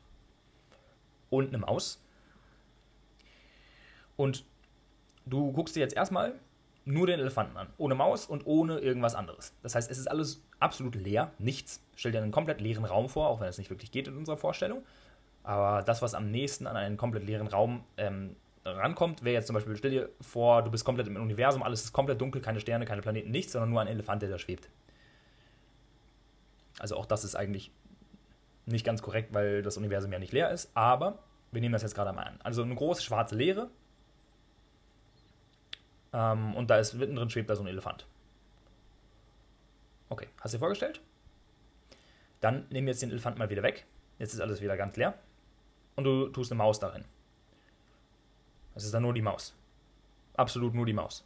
[1.28, 2.02] und eine Maus.
[4.16, 4.46] Und
[5.26, 6.34] du guckst dir jetzt erstmal
[6.84, 7.66] nur den Elefanten an.
[7.78, 9.52] Ohne Maus und ohne irgendwas anderes.
[9.62, 11.82] Das heißt, es ist alles absolut leer, nichts.
[11.96, 14.36] Stell dir einen komplett leeren Raum vor, auch wenn es nicht wirklich geht in unserer
[14.36, 14.82] Vorstellung.
[15.42, 19.54] Aber das, was am nächsten an einen komplett leeren Raum ähm, rankommt, wäre jetzt zum
[19.54, 22.84] Beispiel, stell dir vor, du bist komplett im Universum, alles ist komplett dunkel, keine Sterne,
[22.84, 24.68] keine Planeten, nichts, sondern nur ein Elefant, der da schwebt.
[26.78, 27.70] Also auch das ist eigentlich
[28.66, 31.20] nicht ganz korrekt, weil das Universum ja nicht leer ist, aber
[31.52, 32.38] wir nehmen das jetzt gerade mal an.
[32.42, 33.70] Also eine große schwarze Leere
[36.16, 38.06] ähm, und da ist mittendrin schwebt da so ein Elefant.
[40.08, 41.02] Okay, hast du dir vorgestellt?
[42.40, 43.84] Dann nehmen wir jetzt den Elefant mal wieder weg.
[44.18, 45.18] Jetzt ist alles wieder ganz leer.
[45.94, 47.04] Und du tust eine Maus darin.
[48.74, 49.54] Es ist dann nur die Maus.
[50.34, 51.22] Absolut nur die Maus.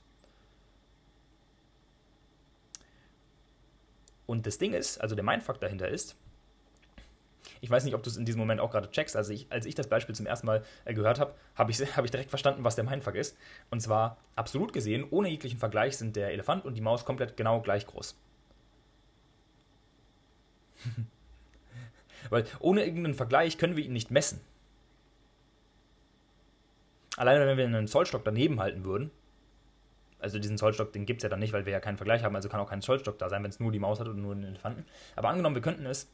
[4.27, 6.17] Und das Ding ist, also der Mindfuck dahinter ist,
[7.61, 9.17] ich weiß nicht, ob du es in diesem Moment auch gerade checkst.
[9.17, 12.05] Also ich, als ich das Beispiel zum ersten Mal äh, gehört habe, habe ich, hab
[12.05, 13.37] ich direkt verstanden, was der Mindfuck ist.
[13.71, 17.61] Und zwar absolut gesehen, ohne jeglichen Vergleich sind der Elefant und die Maus komplett genau
[17.61, 18.17] gleich groß.
[22.31, 24.41] Weil ohne irgendeinen Vergleich können wir ihn nicht messen.
[27.17, 29.11] Alleine wenn wir einen Zollstock daneben halten würden,
[30.21, 32.37] also diesen Zollstock, den gibt es ja dann nicht, weil wir ja keinen Vergleich haben,
[32.37, 34.35] also kann auch kein Zollstock da sein, wenn es nur die Maus hat und nur
[34.35, 34.85] den Elefanten.
[35.17, 36.11] Aber angenommen, wir könnten es,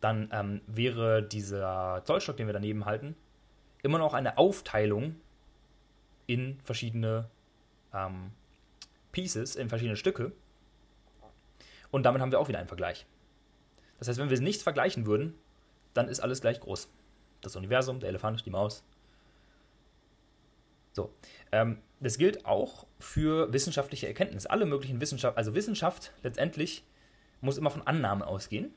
[0.00, 3.16] dann ähm, wäre dieser Zollstock, den wir daneben halten,
[3.82, 5.16] immer noch eine Aufteilung
[6.26, 7.28] in verschiedene
[7.94, 8.32] ähm,
[9.12, 10.32] Pieces, in verschiedene Stücke.
[11.90, 13.06] Und damit haben wir auch wieder einen Vergleich.
[13.98, 15.34] Das heißt, wenn wir nichts vergleichen würden,
[15.94, 16.88] dann ist alles gleich groß.
[17.40, 18.84] Das Universum, der Elefant, die Maus,
[20.96, 21.12] so.
[21.52, 24.50] Ähm, das gilt auch für wissenschaftliche Erkenntnisse.
[24.50, 26.84] Alle möglichen Wissenschaft, also Wissenschaft letztendlich
[27.42, 28.72] muss immer von Annahmen ausgehen.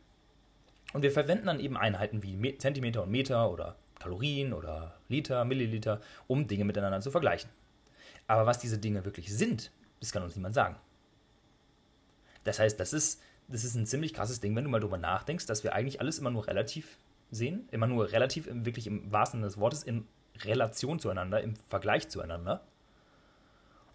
[0.94, 6.02] Und wir verwenden dann eben Einheiten wie Zentimeter und Meter oder Kalorien oder Liter, Milliliter,
[6.28, 7.50] um Dinge miteinander zu vergleichen.
[8.28, 10.78] Aber was diese Dinge wirklich sind, das kann uns niemand sagen.
[12.44, 15.46] Das heißt, das ist, das ist ein ziemlich krasses Ding, wenn du mal drüber nachdenkst,
[15.46, 16.98] dass wir eigentlich alles immer nur relativ
[17.32, 20.08] sehen, immer nur relativ, wirklich im wahrsten Sinne des Wortes, in
[20.44, 22.64] Relation zueinander, im Vergleich zueinander.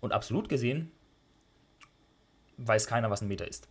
[0.00, 0.92] Und absolut gesehen
[2.58, 3.68] weiß keiner, was ein Meter ist.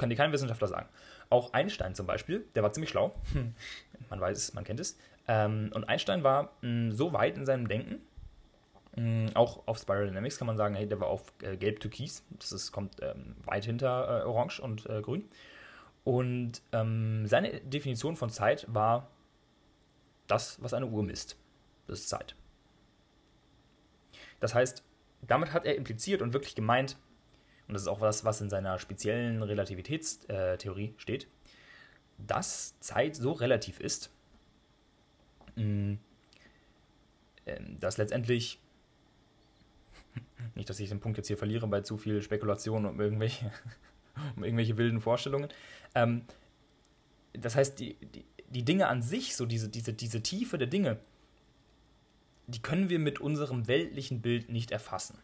[0.00, 0.88] Kann dir kein Wissenschaftler sagen.
[1.28, 3.14] Auch Einstein zum Beispiel, der war ziemlich schlau.
[4.08, 4.98] man weiß es, man kennt es.
[5.28, 8.00] Ähm, und Einstein war mh, so weit in seinem Denken,
[8.96, 12.24] mh, auch auf Spiral Dynamics kann man sagen, hey, der war auf äh, gelb-türkis.
[12.30, 15.28] Das ist, kommt ähm, weit hinter äh, orange und äh, grün.
[16.02, 19.08] Und ähm, seine Definition von Zeit war
[20.26, 21.36] das, was eine Uhr misst
[21.88, 22.34] ist Zeit.
[24.38, 24.82] Das heißt,
[25.22, 26.96] damit hat er impliziert und wirklich gemeint,
[27.70, 31.28] und das ist auch was, was in seiner speziellen Relativitätstheorie steht,
[32.18, 34.10] dass Zeit so relativ ist,
[35.54, 35.94] mm,
[37.46, 38.58] ähm, dass letztendlich,
[40.56, 43.52] nicht, dass ich den Punkt jetzt hier verliere bei zu viel Spekulation um irgendwelche,
[44.36, 45.48] um irgendwelche wilden Vorstellungen,
[45.94, 46.24] ähm,
[47.34, 50.98] das heißt, die, die, die Dinge an sich, so diese, diese, diese Tiefe der Dinge,
[52.48, 55.20] die können wir mit unserem weltlichen Bild nicht erfassen.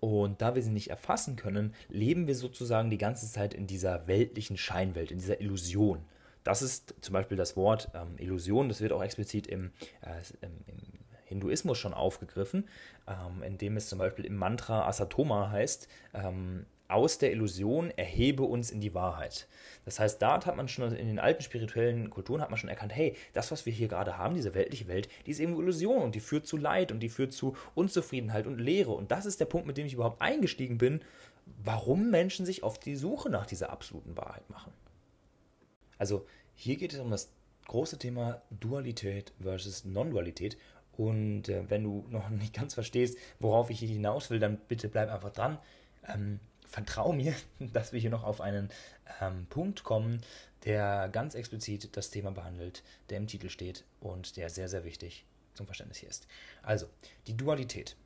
[0.00, 4.06] Und da wir sie nicht erfassen können, leben wir sozusagen die ganze Zeit in dieser
[4.06, 6.04] weltlichen Scheinwelt, in dieser Illusion.
[6.44, 10.52] Das ist zum Beispiel das Wort ähm, Illusion, das wird auch explizit im, äh, im,
[10.66, 10.76] im
[11.24, 12.68] Hinduismus schon aufgegriffen,
[13.08, 18.70] ähm, indem es zum Beispiel im Mantra Asatoma heißt, ähm, aus der Illusion erhebe uns
[18.70, 19.48] in die Wahrheit.
[19.84, 22.94] Das heißt, da hat man schon in den alten spirituellen Kulturen hat man schon erkannt,
[22.94, 26.14] hey, das, was wir hier gerade haben, diese weltliche Welt, die ist irgendwo Illusion und
[26.14, 28.92] die führt zu Leid und die führt zu Unzufriedenheit und Leere.
[28.92, 31.00] Und das ist der Punkt, mit dem ich überhaupt eingestiegen bin,
[31.62, 34.72] warum Menschen sich auf die Suche nach dieser absoluten Wahrheit machen.
[35.98, 37.32] Also hier geht es um das
[37.66, 40.56] große Thema Dualität versus Non-Dualität.
[40.96, 44.88] Und äh, wenn du noch nicht ganz verstehst, worauf ich hier hinaus will, dann bitte
[44.88, 45.58] bleib einfach dran.
[46.08, 48.70] Ähm, vertraue mir, dass wir hier noch auf einen
[49.20, 50.22] ähm, Punkt kommen,
[50.64, 55.24] der ganz explizit das Thema behandelt, der im Titel steht und der sehr, sehr wichtig
[55.54, 56.26] zum Verständnis hier ist.
[56.62, 56.86] Also,
[57.26, 57.96] die Dualität.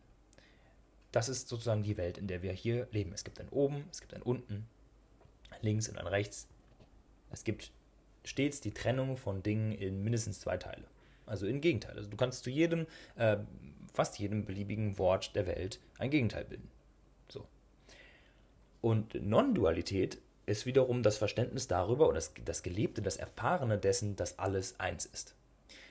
[1.12, 3.12] Das ist sozusagen die Welt, in der wir hier leben.
[3.12, 4.68] Es gibt ein Oben, es gibt ein Unten,
[5.60, 6.46] links und ein rechts.
[7.30, 7.72] Es gibt
[8.24, 10.84] stets die Trennung von Dingen in mindestens zwei Teile.
[11.26, 11.98] Also in Gegenteile.
[11.98, 13.38] Also du kannst zu jedem, äh,
[13.92, 16.68] fast jedem beliebigen Wort der Welt ein Gegenteil bilden.
[18.80, 24.38] Und Non-Dualität ist wiederum das Verständnis darüber oder das, das Gelebte, das Erfahrene dessen, dass
[24.38, 25.34] alles eins ist.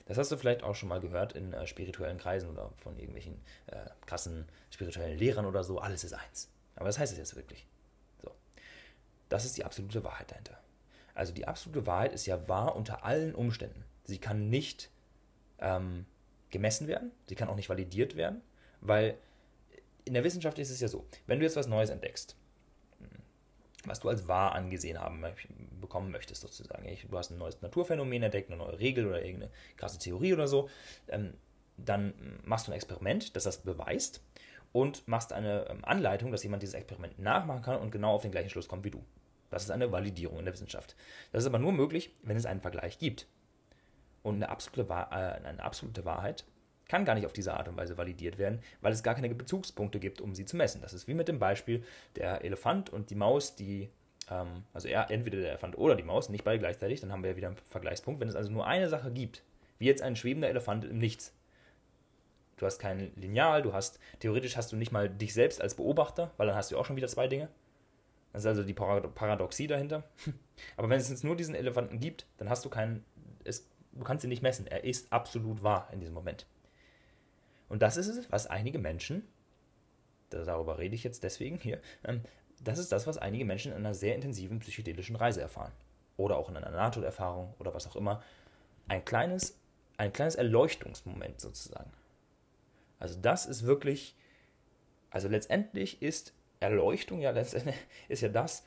[0.06, 3.40] Das hast du vielleicht auch schon mal gehört in äh, spirituellen Kreisen oder von irgendwelchen
[3.68, 5.80] äh, krassen spirituellen Lehrern oder so.
[5.80, 6.50] Alles ist eins.
[6.76, 7.68] Aber was heißt es jetzt wirklich?
[9.30, 10.60] Das ist die absolute Wahrheit dahinter.
[11.14, 13.86] Also die absolute Wahrheit ist ja wahr unter allen Umständen.
[14.04, 14.90] Sie kann nicht
[15.60, 16.06] ähm,
[16.50, 18.42] gemessen werden, sie kann auch nicht validiert werden,
[18.82, 19.18] weil
[20.06, 22.36] in der Wissenschaft ist es ja so, wenn du jetzt was Neues entdeckst,
[23.86, 25.24] was du als wahr angesehen haben
[25.80, 26.86] bekommen möchtest, sozusagen.
[27.10, 30.70] Du hast ein neues Naturphänomen entdeckt, eine neue Regel oder irgendeine krasse Theorie oder so.
[31.08, 31.34] Ähm,
[31.78, 32.14] dann
[32.44, 34.22] machst du ein Experiment, das das beweist
[34.72, 38.32] und machst eine ähm, Anleitung, dass jemand dieses Experiment nachmachen kann und genau auf den
[38.32, 39.04] gleichen Schluss kommt wie du.
[39.50, 40.96] Das ist eine Validierung in der Wissenschaft.
[41.32, 43.28] Das ist aber nur möglich, wenn es einen Vergleich gibt.
[44.22, 46.46] Und eine absolute, äh, eine absolute Wahrheit
[46.90, 50.00] kann gar nicht auf diese Art und Weise validiert werden, weil es gar keine Bezugspunkte
[50.00, 50.82] gibt, um sie zu messen.
[50.82, 51.84] Das ist wie mit dem Beispiel
[52.18, 53.90] der Elefant und die Maus, die,
[54.30, 57.32] ähm, also er, entweder der Elefant oder die Maus, nicht beide gleichzeitig, dann haben wir
[57.32, 58.20] ja wieder einen Vergleichspunkt.
[58.20, 59.44] Wenn es also nur eine Sache gibt,
[59.78, 61.34] wie jetzt ein schwebender Elefant im Nichts,
[62.58, 66.32] du hast kein Lineal, du hast, theoretisch hast du nicht mal dich selbst als Beobachter,
[66.38, 67.50] weil dann hast du auch schon wieder zwei Dinge.
[68.34, 70.04] Das ist also die Paradoxie dahinter.
[70.78, 73.06] Aber wenn es jetzt nur diesen Elefanten gibt, dann hast du keinen,
[73.44, 74.68] es, du kannst ihn nicht messen.
[74.68, 76.46] Er ist absolut wahr in diesem Moment.
[77.70, 79.28] Und das ist es, was einige Menschen,
[80.30, 82.22] darüber rede ich jetzt deswegen hier, ähm,
[82.62, 85.72] das ist das, was einige Menschen in einer sehr intensiven psychedelischen Reise erfahren.
[86.18, 88.22] Oder auch in einer Nahtoderfahrung oder was auch immer.
[88.90, 89.58] Ein kleines,
[89.98, 91.92] ein kleines Erleuchtungsmoment sozusagen.
[93.00, 94.16] Also das ist wirklich,
[95.10, 97.76] also letztendlich ist Erleuchtung ja letztendlich,
[98.10, 98.66] ist ja das,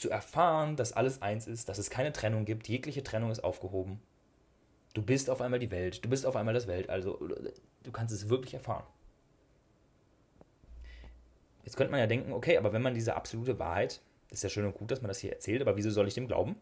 [0.00, 4.00] zu erfahren, dass alles eins ist, dass es keine Trennung gibt, jegliche Trennung ist aufgehoben.
[4.92, 7.18] Du bist auf einmal die Welt, du bist auf einmal das Welt, also
[7.82, 8.84] du kannst es wirklich erfahren.
[11.64, 14.00] Jetzt könnte man ja denken, okay, aber wenn man diese absolute Wahrheit,
[14.30, 16.26] ist ja schön und gut, dass man das hier erzählt, aber wieso soll ich dem
[16.26, 16.56] glauben?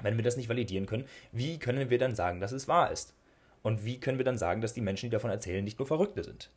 [0.00, 3.14] Wenn wir das nicht validieren können, wie können wir dann sagen, dass es wahr ist?
[3.62, 6.24] Und wie können wir dann sagen, dass die Menschen, die davon erzählen, nicht nur Verrückte
[6.24, 6.50] sind?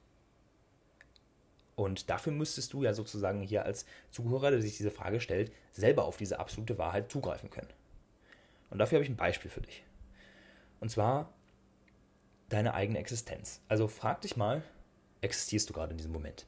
[1.75, 6.06] Und dafür müsstest du ja sozusagen hier als Zuhörer, der sich diese Frage stellt, selber
[6.06, 7.67] auf diese absolute Wahrheit zugreifen können.
[8.69, 9.84] Und dafür habe ich ein Beispiel für dich.
[10.79, 11.33] Und zwar
[12.49, 13.61] deine eigene Existenz.
[13.67, 14.63] Also frag dich mal,
[15.21, 16.45] existierst du gerade in diesem Moment?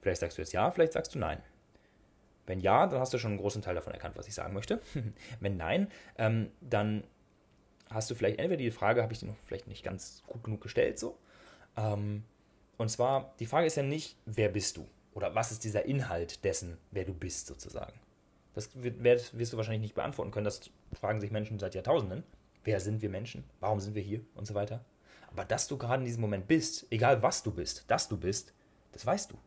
[0.00, 1.42] Vielleicht sagst du jetzt ja, vielleicht sagst du nein.
[2.46, 4.80] Wenn ja, dann hast du schon einen großen Teil davon erkannt, was ich sagen möchte.
[5.40, 7.04] Wenn nein, ähm, dann
[7.90, 10.60] hast du vielleicht entweder die Frage, habe ich dir noch vielleicht nicht ganz gut genug
[10.60, 11.16] gestellt, so.
[11.76, 12.24] Ähm,
[12.76, 14.88] und zwar, die Frage ist ja nicht, wer bist du?
[15.12, 17.92] Oder was ist dieser Inhalt dessen, wer du bist, sozusagen?
[18.54, 20.44] Das wirst du wahrscheinlich nicht beantworten können.
[20.44, 22.24] Das fragen sich Menschen seit Jahrtausenden.
[22.64, 23.44] Wer sind wir Menschen?
[23.60, 24.20] Warum sind wir hier?
[24.34, 24.84] Und so weiter.
[25.30, 28.52] Aber dass du gerade in diesem Moment bist, egal was du bist, dass du bist,
[28.92, 29.38] das weißt du.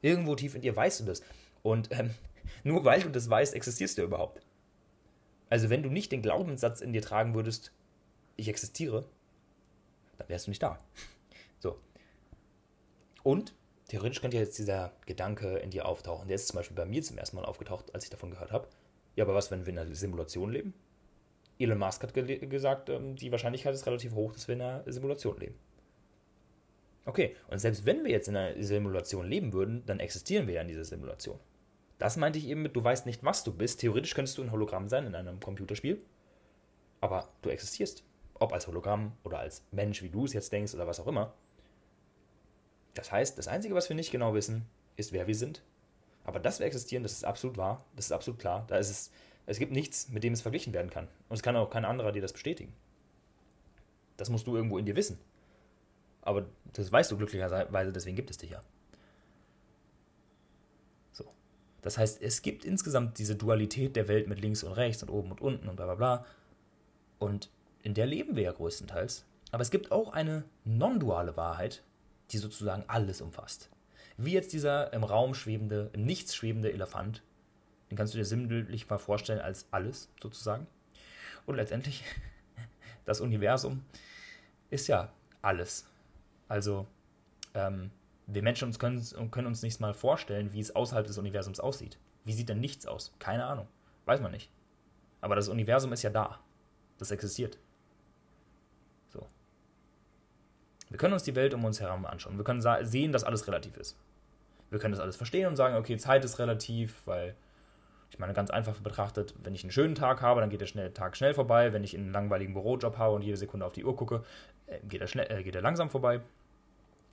[0.00, 1.22] Irgendwo tief in dir weißt du das.
[1.62, 2.14] Und ähm,
[2.64, 4.40] nur weil du das weißt, existierst du überhaupt.
[5.50, 7.72] Also wenn du nicht den Glaubenssatz in dir tragen würdest,
[8.36, 9.08] ich existiere,
[10.18, 10.78] dann wärst du nicht da.
[11.58, 11.80] So.
[13.22, 13.54] Und
[13.88, 16.28] theoretisch könnte jetzt dieser Gedanke in dir auftauchen.
[16.28, 18.68] Der ist zum Beispiel bei mir zum ersten Mal aufgetaucht, als ich davon gehört habe.
[19.14, 20.74] Ja, aber was, wenn wir in einer Simulation leben?
[21.58, 24.82] Elon Musk hat ge gesagt, ähm, die Wahrscheinlichkeit ist relativ hoch, dass wir in einer
[24.92, 25.54] Simulation leben.
[27.06, 30.62] Okay, und selbst wenn wir jetzt in einer Simulation leben würden, dann existieren wir ja
[30.62, 31.38] in dieser Simulation.
[31.98, 33.80] Das meinte ich eben mit, du weißt nicht, was du bist.
[33.80, 36.02] Theoretisch könntest du ein Hologramm sein in einem Computerspiel,
[37.00, 38.04] aber du existierst.
[38.38, 41.32] Ob als Hologramm oder als Mensch, wie du es jetzt denkst oder was auch immer.
[42.96, 45.62] Das heißt, das Einzige, was wir nicht genau wissen, ist, wer wir sind.
[46.24, 48.64] Aber dass wir existieren, das ist absolut wahr, das ist absolut klar.
[48.66, 49.10] Da ist es
[49.46, 51.06] es gibt nichts, mit dem es verglichen werden kann.
[51.28, 52.72] Und es kann auch kein anderer dir das bestätigen.
[54.16, 55.18] Das musst du irgendwo in dir wissen.
[56.22, 58.60] Aber das weißt du glücklicherweise, deswegen gibt es dich ja.
[61.12, 61.24] So.
[61.82, 65.30] Das heißt, es gibt insgesamt diese Dualität der Welt mit links und rechts und oben
[65.30, 66.26] und unten und bla bla bla.
[67.20, 67.50] Und
[67.82, 69.24] in der leben wir ja größtenteils.
[69.52, 71.84] Aber es gibt auch eine non-duale Wahrheit,
[72.30, 73.70] die sozusagen alles umfasst.
[74.16, 77.22] Wie jetzt dieser im Raum schwebende, im Nichts schwebende Elefant,
[77.90, 80.66] den kannst du dir sinnbildlich mal vorstellen als alles sozusagen.
[81.44, 82.02] Und letztendlich,
[83.04, 83.84] das Universum
[84.70, 85.12] ist ja
[85.42, 85.86] alles.
[86.48, 86.86] Also,
[87.54, 87.90] ähm,
[88.26, 91.98] wir Menschen uns können, können uns nicht mal vorstellen, wie es außerhalb des Universums aussieht.
[92.24, 93.14] Wie sieht denn nichts aus?
[93.20, 93.68] Keine Ahnung.
[94.04, 94.50] Weiß man nicht.
[95.20, 96.40] Aber das Universum ist ja da.
[96.98, 97.58] Das existiert.
[99.08, 99.26] So.
[100.96, 102.38] Wir können uns die Welt um uns herum anschauen.
[102.38, 103.98] Wir können sehen, dass alles relativ ist.
[104.70, 107.36] Wir können das alles verstehen und sagen, okay, Zeit ist relativ, weil
[108.10, 110.90] ich meine, ganz einfach betrachtet, wenn ich einen schönen Tag habe, dann geht der schnell,
[110.92, 111.74] Tag schnell vorbei.
[111.74, 114.24] Wenn ich einen langweiligen Bürojob habe und jede Sekunde auf die Uhr gucke,
[114.68, 116.22] äh, geht er, schnell, äh, geht er langsam vorbei.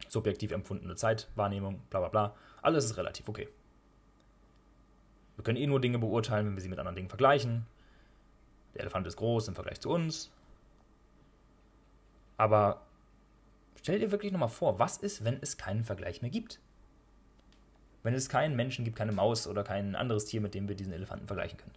[0.08, 2.36] Subjektiv empfundene Zeitwahrnehmung, bla bla bla.
[2.62, 3.50] Alles ist relativ okay.
[5.36, 7.66] Wir können eh nur Dinge beurteilen, wenn wir sie mit anderen Dingen vergleichen.
[8.76, 10.32] Der Elefant ist groß im Vergleich zu uns.
[12.38, 12.80] Aber
[13.84, 16.60] stell dir wirklich nochmal vor, was ist, wenn es keinen Vergleich mehr gibt?
[18.04, 20.94] wenn es keinen Menschen gibt, keine Maus oder kein anderes Tier, mit dem wir diesen
[20.94, 21.74] Elefanten vergleichen können.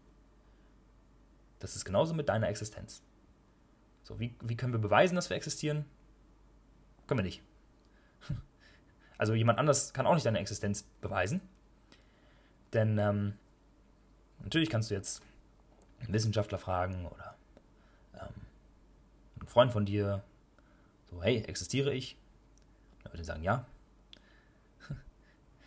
[1.61, 3.03] Das ist genauso mit deiner Existenz.
[4.03, 5.87] So, wie, wie können wir beweisen, dass wir existieren?
[7.07, 7.43] Können wir nicht.
[9.19, 11.41] Also jemand anders kann auch nicht deine Existenz beweisen.
[12.75, 13.33] Denn ähm,
[14.41, 15.23] natürlich kannst du jetzt
[16.01, 17.35] einen Wissenschaftler fragen oder
[18.13, 18.35] ähm,
[19.41, 20.23] einen Freund von dir,
[21.11, 22.17] so, hey, existiere ich?
[23.05, 23.67] Würde er sagen, ja.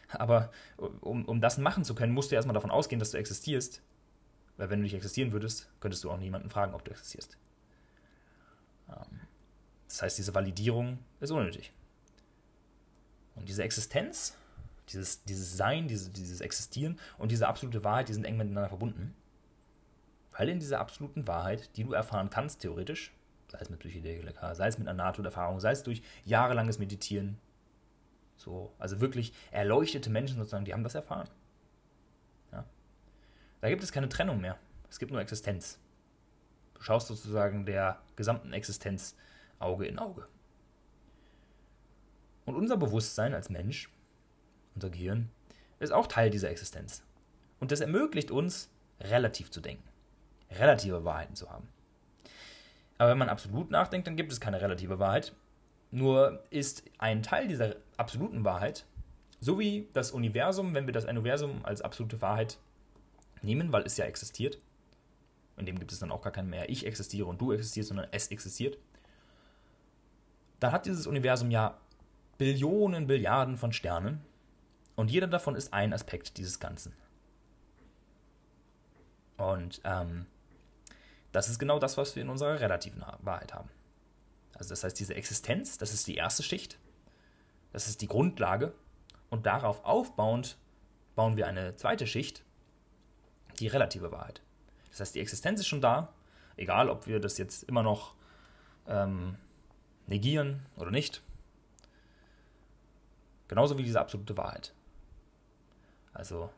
[0.10, 3.82] Aber um, um das machen zu können, musst du erstmal davon ausgehen, dass du existierst.
[4.58, 7.38] Weil wenn du nicht existieren würdest, könntest du auch niemanden fragen, ob du existierst.
[8.90, 9.22] Ähm,
[9.88, 11.72] das heißt, diese Validierung ist unnötig.
[13.36, 14.36] Und diese Existenz,
[14.90, 19.16] dieses, dieses Sein, diese, dieses Existieren und diese absolute Wahrheit, die sind eng miteinander verbunden.
[20.34, 23.14] Weil in dieser absoluten Wahrheit, die du erfahren kannst, theoretisch,
[23.50, 27.38] sei es mit Psychedelika, sei es mit einer Nahtoderfahrung, sei es durch jahrelanges Meditieren,
[28.38, 31.30] so, also wirklich erleuchtete Menschen sozusagen, die haben das erfahren.
[32.52, 32.66] Ja.
[33.62, 34.58] Da gibt es keine Trennung mehr.
[34.90, 35.80] Es gibt nur Existenz.
[36.74, 39.16] Du schaust sozusagen der gesamten Existenz
[39.60, 40.28] Auge in Auge.
[42.46, 43.92] Und unser Bewusstsein als Mensch,
[44.74, 45.30] unser Gehirn,
[45.80, 47.04] ist auch Teil dieser Existenz.
[47.60, 48.70] Und das ermöglicht uns,
[49.02, 49.88] relativ zu denken,
[50.52, 51.68] relative Wahrheiten zu haben.
[53.00, 55.34] Aber wenn man absolut nachdenkt, dann gibt es keine relative Wahrheit.
[55.90, 58.86] Nur ist ein Teil dieser absoluten Wahrheit,
[59.40, 62.60] so wie das Universum, wenn wir das Universum als absolute Wahrheit
[63.42, 64.60] nehmen, weil es ja existiert,
[65.58, 68.08] in dem gibt es dann auch gar kein mehr Ich existiere und du existierst, sondern
[68.12, 68.78] es existiert,
[70.60, 71.78] dann hat dieses Universum ja
[72.38, 74.22] Billionen, Billiarden von Sternen
[74.98, 76.94] und jeder davon ist ein Aspekt dieses Ganzen.
[79.38, 80.26] Und ähm,
[81.32, 83.70] das ist genau das, was wir in unserer relativen Wahrheit haben.
[84.54, 86.78] Also das heißt, diese Existenz, das ist die erste Schicht,
[87.72, 88.74] das ist die Grundlage
[89.30, 90.58] und darauf aufbauend
[91.16, 92.44] bauen wir eine zweite Schicht,
[93.60, 94.42] die relative Wahrheit.
[94.90, 96.14] Das heißt, die Existenz ist schon da,
[96.58, 98.16] egal ob wir das jetzt immer noch
[98.88, 99.36] ähm,
[100.08, 101.22] negieren oder nicht.
[103.48, 104.74] Genauso wie diese absolute Wahrheit.
[106.14, 106.50] Also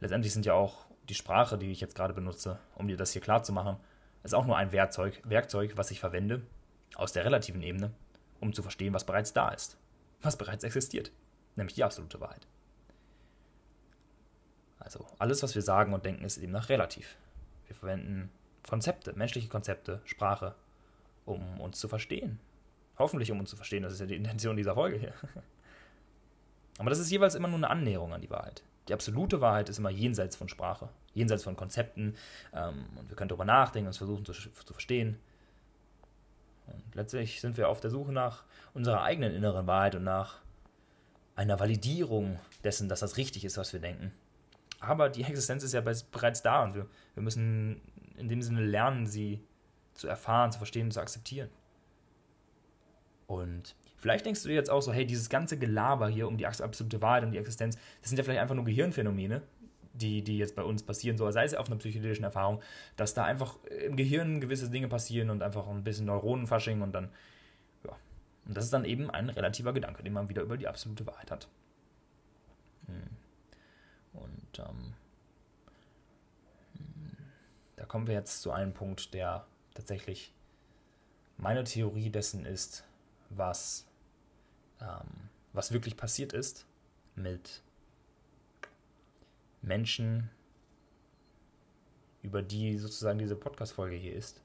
[0.00, 3.22] letztendlich sind ja auch die Sprache, die ich jetzt gerade benutze, um dir das hier
[3.22, 3.76] klar zu machen,
[4.22, 6.42] ist auch nur ein Werkzeug, Werkzeug, was ich verwende
[6.96, 7.92] aus der relativen Ebene,
[8.40, 9.78] um zu verstehen, was bereits da ist,
[10.22, 11.12] was bereits existiert,
[11.56, 12.46] nämlich die absolute Wahrheit.
[14.78, 17.16] Also alles, was wir sagen und denken, ist eben nach relativ.
[17.66, 18.30] Wir verwenden
[18.68, 20.54] Konzepte, menschliche Konzepte, Sprache,
[21.24, 22.40] um uns zu verstehen.
[22.98, 25.14] Hoffentlich, um uns zu verstehen, das ist ja die Intention dieser Folge hier.
[26.78, 28.62] Aber das ist jeweils immer nur eine Annäherung an die Wahrheit.
[28.88, 32.16] Die absolute Wahrheit ist immer jenseits von Sprache, jenseits von Konzepten.
[32.54, 35.18] Ähm, und wir können darüber nachdenken und versuchen zu, zu verstehen.
[36.66, 40.38] Und letztlich sind wir auf der Suche nach unserer eigenen inneren Wahrheit und nach
[41.34, 44.12] einer Validierung dessen, dass das richtig ist, was wir denken.
[44.80, 47.80] Aber die Existenz ist ja bereits da und wir, wir müssen
[48.16, 49.42] in dem Sinne lernen, sie
[49.94, 51.50] zu erfahren, zu verstehen und zu akzeptieren.
[53.26, 56.46] Und vielleicht denkst du dir jetzt auch so, hey, dieses ganze Gelaber hier um die
[56.46, 59.42] absolute Wahrheit und die Existenz, das sind ja vielleicht einfach nur Gehirnphänomene,
[59.92, 62.62] die, die jetzt bei uns passieren, so sei es auf einer psychedelischen Erfahrung,
[62.96, 67.10] dass da einfach im Gehirn gewisse Dinge passieren und einfach ein bisschen Neuronenfasching und dann,
[67.84, 67.96] ja.
[68.46, 71.30] Und das ist dann eben ein relativer Gedanke, den man wieder über die absolute Wahrheit
[71.30, 71.48] hat.
[72.86, 73.02] Hm.
[74.12, 74.94] Und ähm,
[76.76, 77.16] hm,
[77.76, 80.32] da kommen wir jetzt zu einem Punkt, der tatsächlich
[81.36, 82.84] meine Theorie dessen ist,
[83.30, 83.87] was,
[84.80, 86.66] ähm, was wirklich passiert ist
[87.14, 87.62] mit
[89.62, 90.30] Menschen,
[92.22, 94.40] über die sozusagen diese Podcast-Folge hier ist,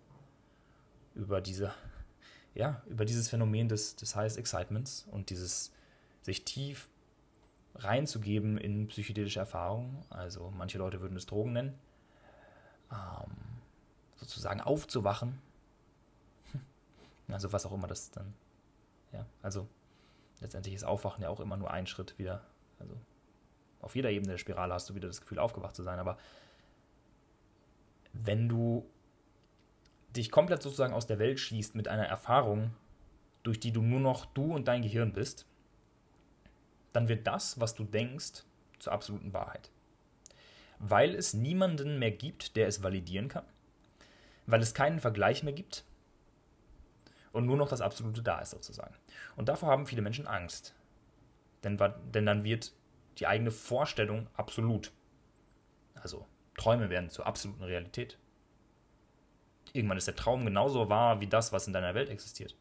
[1.15, 1.73] über diese,
[2.55, 5.71] ja, über dieses Phänomen des, des Highest Excitements und dieses
[6.21, 6.89] sich tief
[7.75, 10.03] reinzugeben in psychedelische Erfahrungen.
[10.09, 11.73] Also manche Leute würden es Drogen nennen.
[12.91, 13.31] Ähm,
[14.15, 15.39] sozusagen aufzuwachen.
[17.29, 18.33] Also was auch immer das dann.
[19.11, 19.67] Ja, also
[20.43, 22.43] letztendlich ist Aufwachen ja auch immer nur ein Schritt wieder.
[22.79, 22.95] Also
[23.81, 25.99] auf jeder Ebene der Spirale hast du wieder das Gefühl, aufgewacht zu sein.
[25.99, 26.17] Aber
[28.13, 28.87] wenn du
[30.15, 32.71] dich komplett sozusagen aus der Welt schießt mit einer Erfahrung,
[33.41, 35.47] durch die du nur noch du und dein Gehirn bist,
[36.93, 38.43] dann wird das, was du denkst,
[38.77, 39.71] zur absoluten Wahrheit.
[40.77, 43.45] Weil es niemanden mehr gibt, der es validieren kann
[44.45, 45.83] weil es keinen Vergleich mehr gibt
[47.33, 48.95] und nur noch das Absolute da ist sozusagen.
[49.35, 50.73] Und davor haben viele Menschen Angst.
[51.63, 51.77] Denn,
[52.13, 52.71] denn dann wird
[53.17, 54.91] die eigene Vorstellung absolut.
[55.95, 56.25] Also
[56.57, 58.17] Träume werden zur absoluten Realität.
[59.73, 62.55] Irgendwann ist der Traum genauso wahr wie das, was in deiner Welt existiert.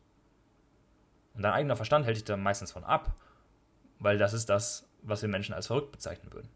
[1.34, 3.14] Und dein eigener Verstand hält dich da meistens von ab,
[3.98, 6.48] weil das ist das, was wir Menschen als verrückt bezeichnen würden.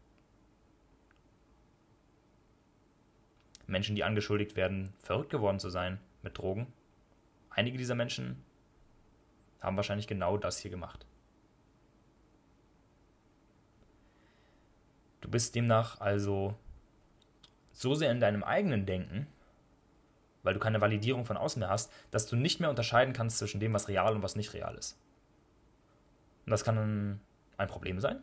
[3.67, 6.73] Menschen, die angeschuldigt werden, verrückt geworden zu sein mit Drogen.
[7.57, 8.43] Einige dieser Menschen
[9.61, 11.07] haben wahrscheinlich genau das hier gemacht.
[15.21, 16.55] Du bist demnach also
[17.71, 19.25] so sehr in deinem eigenen Denken,
[20.43, 23.59] weil du keine Validierung von außen mehr hast, dass du nicht mehr unterscheiden kannst zwischen
[23.59, 24.95] dem, was real und was nicht real ist.
[26.45, 27.19] Und das kann
[27.57, 28.21] ein Problem sein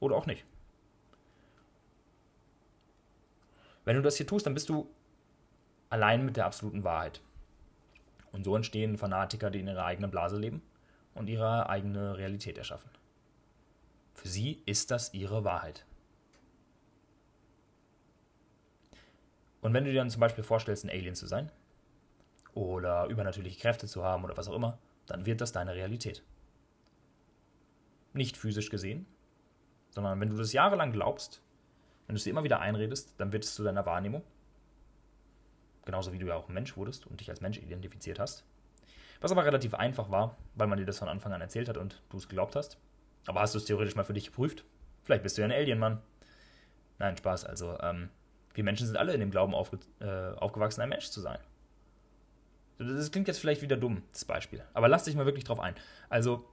[0.00, 0.44] oder auch nicht.
[3.84, 4.92] Wenn du das hier tust, dann bist du
[5.88, 7.20] allein mit der absoluten Wahrheit.
[8.32, 10.62] Und so entstehen Fanatiker, die in ihrer eigenen Blase leben
[11.14, 12.90] und ihre eigene Realität erschaffen.
[14.14, 15.84] Für sie ist das ihre Wahrheit.
[19.60, 21.50] Und wenn du dir dann zum Beispiel vorstellst, ein Alien zu sein
[22.54, 26.22] oder übernatürliche Kräfte zu haben oder was auch immer, dann wird das deine Realität.
[28.12, 29.06] Nicht physisch gesehen,
[29.90, 31.40] sondern wenn du das jahrelang glaubst,
[32.06, 34.22] wenn du es dir immer wieder einredest, dann wird es zu deiner Wahrnehmung.
[35.84, 38.44] Genauso wie du ja auch ein Mensch wurdest und dich als Mensch identifiziert hast.
[39.20, 42.02] Was aber relativ einfach war, weil man dir das von Anfang an erzählt hat und
[42.10, 42.78] du es geglaubt hast.
[43.26, 44.64] Aber hast du es theoretisch mal für dich geprüft?
[45.04, 46.00] Vielleicht bist du ja ein Alien-Mann.
[46.98, 47.44] Nein, Spaß.
[47.44, 48.08] Also, ähm,
[48.54, 51.38] wir Menschen sind alle in dem Glauben aufge äh, aufgewachsen, ein Mensch zu sein.
[52.78, 54.64] Das klingt jetzt vielleicht wieder dumm, das Beispiel.
[54.74, 55.74] Aber lass dich mal wirklich drauf ein.
[56.08, 56.44] Also,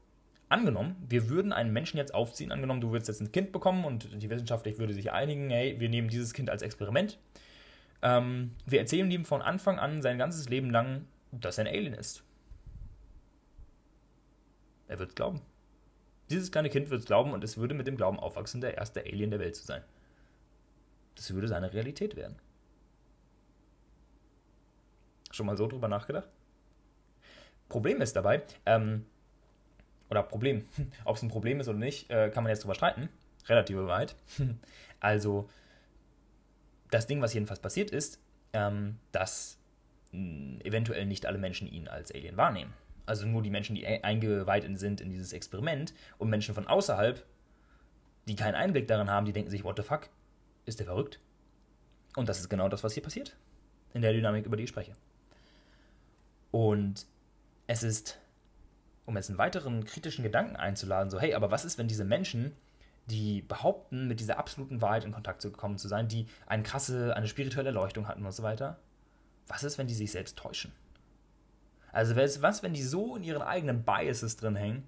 [0.47, 4.21] angenommen, wir würden einen Menschen jetzt aufziehen, angenommen, du würdest jetzt ein Kind bekommen und
[4.21, 7.17] die Wissenschaft würde sich einigen, hey, wir nehmen dieses Kind als Experiment.
[8.01, 11.93] Ähm, wir erzählen ihm von Anfang an sein ganzes Leben lang, dass er ein Alien
[11.93, 12.23] ist.
[14.87, 15.41] Er wird es glauben.
[16.29, 19.01] Dieses kleine Kind wird es glauben und es würde mit dem Glauben aufwachsen, der erste
[19.01, 19.83] Alien der Welt zu sein.
[21.15, 22.35] Das würde seine Realität werden.
[25.31, 26.29] Schon mal so drüber nachgedacht?
[27.67, 29.05] Problem ist dabei, ähm,
[30.09, 30.65] oder Problem,
[31.05, 33.09] ob es ein Problem ist oder nicht, äh, kann man jetzt drüber streiten.
[33.47, 34.15] Relative Wahrheit.
[34.99, 35.49] also,
[36.91, 38.19] das Ding, was jedenfalls passiert ist,
[38.53, 39.57] ähm, dass
[40.11, 42.73] mh, hm, eventuell nicht alle Menschen ihn als Alien wahrnehmen.
[43.05, 47.25] Also nur die Menschen, die eingeweiht sind in dieses Experiment und Menschen von außerhalb,
[48.27, 50.09] die keinen Einblick darin haben, die denken sich, what the fuck,
[50.65, 51.19] ist der verrückt?
[52.15, 53.35] Und das ist genau das, was hier passiert.
[53.93, 54.93] In der Dynamik, über die ich spreche.
[56.51, 57.07] Und
[57.65, 58.19] es ist
[59.09, 62.55] um jetzt einen weiteren kritischen Gedanken einzuladen, so hey, aber was ist, wenn diese Menschen,
[63.09, 67.27] die behaupten, mit dieser absoluten Wahrheit in Kontakt gekommen zu sein, die eine krasse, eine
[67.27, 68.79] spirituelle Erleuchtung hatten und so weiter,
[69.47, 70.71] was ist, wenn die sich selbst täuschen?
[71.91, 74.87] Also was, wenn die so in ihren eigenen Biases drin hängen,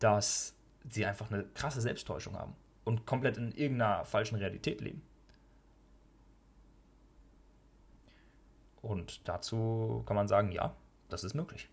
[0.00, 0.54] dass
[0.88, 5.02] sie einfach eine krasse Selbsttäuschung haben und komplett in irgendeiner falschen Realität leben?
[8.82, 10.74] Und dazu kann man sagen, ja,
[11.08, 11.68] das ist möglich.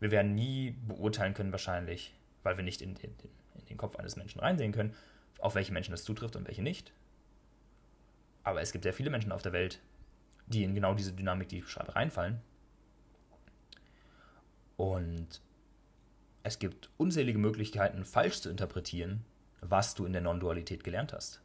[0.00, 2.14] Wir werden nie beurteilen können, wahrscheinlich,
[2.44, 3.14] weil wir nicht in den,
[3.58, 4.94] in den Kopf eines Menschen reinsehen können,
[5.40, 6.92] auf welche Menschen das zutrifft und welche nicht.
[8.44, 9.80] Aber es gibt sehr viele Menschen auf der Welt,
[10.46, 12.40] die in genau diese Dynamik, die ich beschreibe, reinfallen.
[14.76, 15.40] Und
[16.42, 19.24] es gibt unzählige Möglichkeiten, falsch zu interpretieren,
[19.60, 21.40] was du in der Non-Dualität gelernt hast.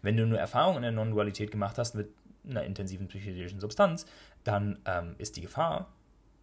[0.00, 2.14] Wenn du nur Erfahrungen in der Non-Dualität gemacht hast mit
[2.48, 4.06] einer intensiven psychedelischen Substanz,
[4.44, 5.92] dann ähm, ist die Gefahr,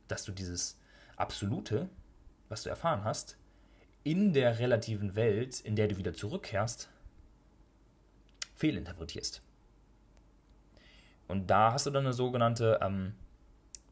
[0.07, 0.77] dass du dieses
[1.15, 1.89] Absolute,
[2.49, 3.38] was du erfahren hast,
[4.10, 6.89] in der relativen Welt, in der du wieder zurückkehrst,
[8.55, 9.43] fehlinterpretierst.
[11.28, 13.14] Und da hast du dann eine sogenannte ähm,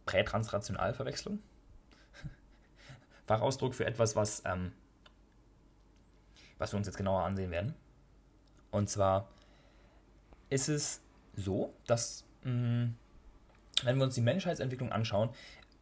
[0.07, 1.37] Prätranslationalverwechslung.
[3.27, 4.71] Fachausdruck für etwas, was, ähm,
[6.57, 7.75] was wir uns jetzt genauer ansehen werden.
[8.71, 9.29] Und zwar
[10.49, 10.99] ist es
[11.35, 12.95] so, dass, mh, mm,
[13.83, 15.29] wenn wir uns die Menschheitsentwicklung anschauen,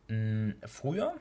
[0.10, 1.16] mh, mm, früher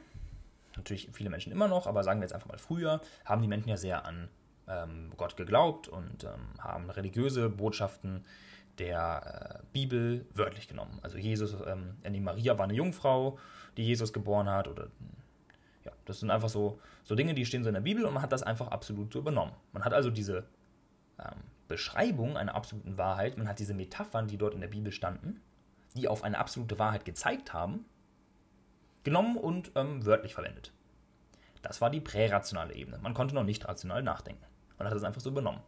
[0.76, 3.68] natürlich viele Menschen immer noch, aber sagen wir jetzt einfach mal früher, haben die Menschen
[3.68, 4.28] ja sehr an
[4.68, 8.24] ähm, Gott geglaubt und ähm, haben religiöse Botschaften
[8.78, 10.98] der äh, Bibel wörtlich genommen.
[11.02, 13.38] Also Jesus, ähm, Maria war eine Jungfrau,
[13.76, 14.88] die Jesus geboren hat oder
[15.84, 18.22] ja, das sind einfach so, so Dinge, die stehen so in der Bibel und man
[18.22, 19.52] hat das einfach absolut so übernommen.
[19.72, 20.44] Man hat also diese
[21.18, 25.40] ähm, Beschreibung einer absoluten Wahrheit, man hat diese Metaphern, die dort in der Bibel standen,
[25.94, 27.84] die auf eine absolute Wahrheit gezeigt haben,
[29.04, 30.72] genommen und ähm, wörtlich verwendet.
[31.62, 32.98] Das war die prärationale Ebene.
[32.98, 34.44] Man konnte noch nicht rational nachdenken.
[34.78, 35.62] Man hat es einfach so übernommen.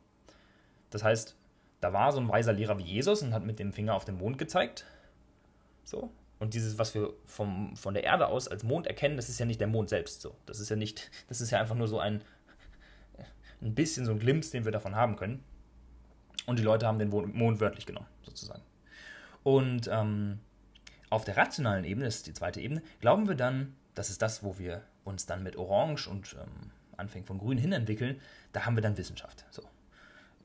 [0.91, 1.37] Das heißt,
[1.81, 4.19] da war so ein weiser Lehrer wie Jesus und hat mit dem Finger auf den
[4.19, 4.85] Mond gezeigt.
[5.85, 6.11] So.
[6.39, 9.47] Und dieses, was wir vom, von der Erde aus als Mond erkennen, das ist ja
[9.47, 10.37] nicht der Mond selbst so.
[10.45, 12.23] Das ist ja nicht, das ist ja einfach nur so ein,
[13.63, 15.43] ein bisschen so ein Glimpse, den wir davon haben können.
[16.47, 18.63] Und die Leute haben den Mond wörtlich genommen, sozusagen.
[19.43, 20.41] Und ähm,
[21.11, 24.43] auf der rationalen Ebene, das ist die zweite Ebene, glauben wir dann, das ist das,
[24.43, 28.21] wo wir uns dann mit Orange und ähm, Anfängen von Grün hin entwickeln,
[28.53, 29.45] da haben wir dann Wissenschaft.
[29.51, 29.63] So.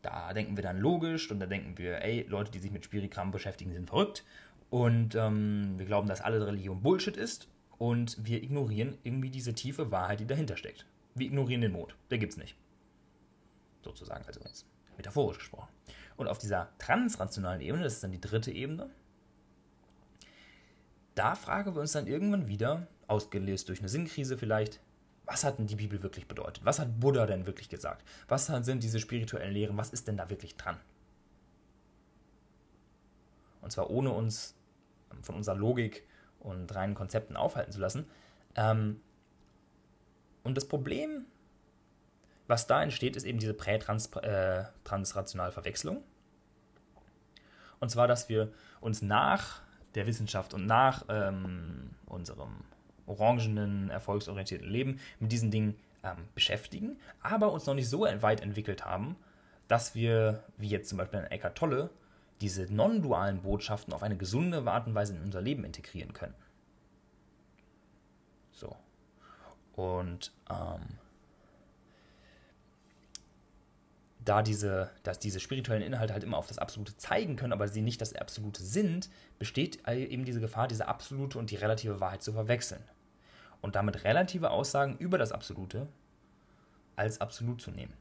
[0.02, 3.32] Da denken wir dann logisch und da denken wir, ey, Leute, die sich mit Spirikram
[3.32, 4.24] beschäftigen, sind verrückt.
[4.70, 7.48] Und ähm, wir glauben, dass alle Religion Bullshit ist
[7.78, 10.86] und wir ignorieren irgendwie diese tiefe Wahrheit, die dahinter steckt.
[11.14, 11.96] Wir ignorieren den Mond.
[12.10, 12.56] Der gibt's nicht.
[13.84, 14.66] Sozusagen, also jetzt
[14.98, 15.68] metaphorisch gesprochen.
[16.16, 18.90] Und auf dieser transrationalen Ebene, das ist dann die dritte Ebene,
[21.16, 24.80] da fragen wir uns dann irgendwann wieder, ausgelöst durch eine Sinnkrise vielleicht,
[25.26, 26.66] was hat denn die Bibel wirklich bedeutet?
[26.66, 28.06] Was hat Buddha denn wirklich gesagt?
[28.28, 29.78] Was sind diese spirituellen Lehren?
[29.78, 30.78] Was ist denn da wirklich dran?
[33.62, 34.56] Und zwar ohne uns
[35.22, 36.06] von unserer Logik
[36.40, 38.08] und reinen Konzepten aufhalten zu lassen.
[38.56, 39.00] Ähm,
[40.44, 41.26] und das Problem,
[42.48, 46.04] was da entsteht, ist eben diese prätransrationale äh, Verwechslung.
[47.80, 49.62] Und zwar, dass wir uns nach
[49.96, 52.64] der Wissenschaft und nach ähm, unserem
[53.06, 58.86] orangenen, erfolgsorientierten Leben mit diesen Dingen ähm, beschäftigen, aber uns noch nicht so weit entwickelt
[58.86, 59.16] haben,
[59.68, 61.90] dass wir, wie jetzt zum Beispiel in Eckhart Tolle,
[62.42, 66.34] diese non-dualen Botschaften auf eine gesunde Art und Weise in unser Leben integrieren können.
[68.52, 68.76] So.
[69.74, 70.82] Und ähm,
[74.24, 77.82] da diese, dass diese spirituellen Inhalte halt immer auf das Absolute zeigen können, aber sie
[77.82, 79.10] nicht das Absolute sind,
[79.40, 82.84] besteht eben diese Gefahr, diese absolute und die relative Wahrheit zu verwechseln.
[83.62, 85.88] Und damit relative Aussagen über das Absolute
[86.96, 87.94] als absolut zu nehmen.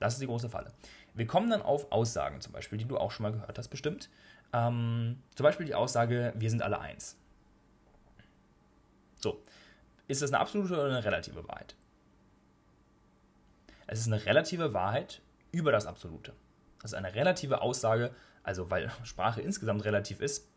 [0.00, 0.72] Das ist die große Falle.
[1.14, 4.10] Wir kommen dann auf Aussagen zum Beispiel, die du auch schon mal gehört hast, bestimmt.
[4.52, 7.16] Ähm, zum Beispiel die Aussage, wir sind alle eins.
[9.16, 9.42] So,
[10.06, 11.76] ist das eine absolute oder eine relative Wahrheit?
[13.86, 15.20] Es ist eine relative Wahrheit
[15.52, 16.32] über das Absolute.
[16.80, 20.48] Das ist eine relative Aussage, also weil Sprache insgesamt relativ ist,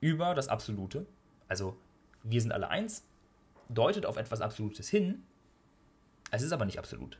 [0.00, 1.06] über das Absolute.
[1.48, 1.76] Also
[2.22, 3.04] wir sind alle eins,
[3.68, 5.22] deutet auf etwas Absolutes hin,
[6.30, 7.18] es ist aber nicht absolut.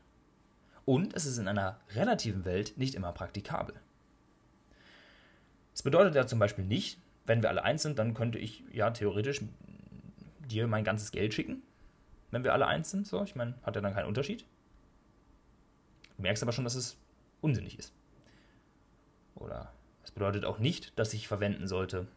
[0.84, 3.74] Und es ist in einer relativen Welt nicht immer praktikabel.
[5.74, 8.90] Es bedeutet ja zum Beispiel nicht, wenn wir alle eins sind, dann könnte ich ja
[8.90, 9.42] theoretisch
[10.48, 11.62] dir mein ganzes Geld schicken,
[12.30, 13.06] wenn wir alle eins sind.
[13.06, 14.44] So, ich meine, hat ja dann keinen Unterschied.
[16.20, 16.98] Du merkst aber schon, dass es
[17.40, 17.94] unsinnig ist.
[19.34, 19.72] Oder
[20.04, 22.08] es bedeutet auch nicht, dass ich verwenden sollte,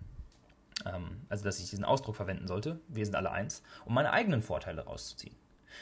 [0.86, 4.41] ähm, also dass ich diesen Ausdruck verwenden sollte, wir sind alle eins, um meine eigenen
[4.41, 5.34] Vorteile rauszuziehen.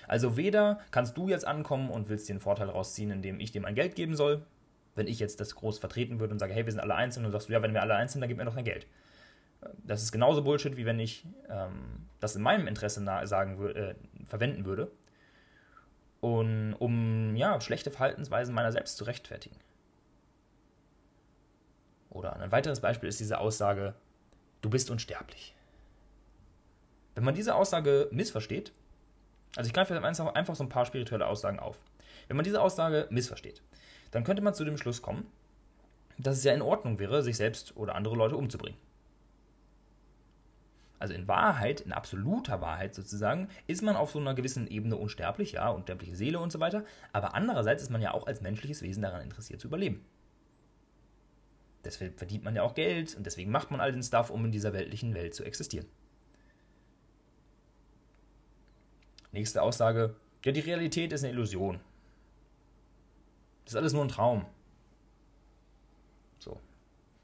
[0.08, 3.74] Also weder kannst du jetzt ankommen und willst den Vorteil rausziehen, indem ich dir mein
[3.74, 4.46] Geld geben soll,
[4.94, 7.24] wenn ich jetzt das groß vertreten würde und sage, hey, wir sind alle eins, und
[7.24, 8.86] dann sagst du, ja, wenn wir alle eins sind, dann gib mir doch dein Geld.
[9.84, 13.96] Das ist genauso Bullshit, wie wenn ich ähm, das in meinem Interesse sagen äh,
[14.26, 14.92] verwenden würde
[16.22, 19.58] und um ja, schlechte Verhaltensweisen meiner selbst zu rechtfertigen.
[22.10, 23.96] Oder ein weiteres Beispiel ist diese Aussage,
[24.62, 25.56] du bist unsterblich.
[27.16, 28.72] Wenn man diese Aussage missversteht,
[29.56, 31.78] also ich greife einfach so ein paar spirituelle Aussagen auf.
[32.28, 33.62] Wenn man diese Aussage missversteht,
[34.12, 35.26] dann könnte man zu dem Schluss kommen,
[36.18, 38.78] dass es ja in Ordnung wäre, sich selbst oder andere Leute umzubringen.
[41.02, 45.54] Also in Wahrheit, in absoluter Wahrheit sozusagen, ist man auf so einer gewissen Ebene unsterblich,
[45.54, 46.86] ja, unsterbliche Seele und so weiter.
[47.12, 50.06] Aber andererseits ist man ja auch als menschliches Wesen daran interessiert zu überleben.
[51.84, 54.52] Deswegen verdient man ja auch Geld und deswegen macht man all den Stuff, um in
[54.52, 55.88] dieser weltlichen Welt zu existieren.
[59.32, 60.16] Nächste Aussage.
[60.46, 61.80] Ja, die Realität ist eine Illusion.
[63.66, 64.46] Das ist alles nur ein Traum.
[66.38, 66.60] So.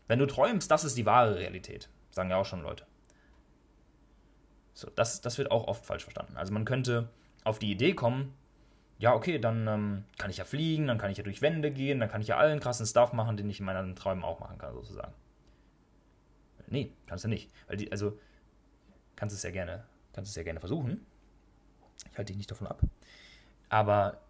[0.08, 1.90] Wenn du träumst, das ist die wahre Realität.
[2.10, 2.88] Sagen ja auch schon Leute.
[4.78, 6.38] So, das, das wird auch oft falsch verstanden.
[6.38, 7.10] Also man könnte
[7.44, 8.36] auf die Idee kommen,
[9.00, 12.00] ja, okay, dann ähm, kann ich ja fliegen, dann kann ich ja durch Wände gehen,
[12.00, 14.60] dann kann ich ja allen krassen Stuff machen, den ich in meinen Träumen auch machen
[14.60, 15.16] kann, sozusagen.
[16.68, 17.50] Nee, kannst du nicht.
[17.66, 18.20] Weil die, also,
[19.16, 21.04] kannst es ja gerne, kannst es ja gerne versuchen.
[22.12, 22.80] Ich halte dich nicht davon ab.
[23.70, 24.22] Aber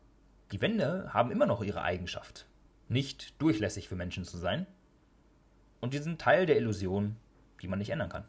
[0.54, 2.46] die Wände haben immer noch ihre Eigenschaft,
[2.88, 4.66] nicht durchlässig für Menschen zu sein.
[5.82, 7.18] Und die sind Teil der Illusion,
[7.62, 8.24] die man nicht ändern kann.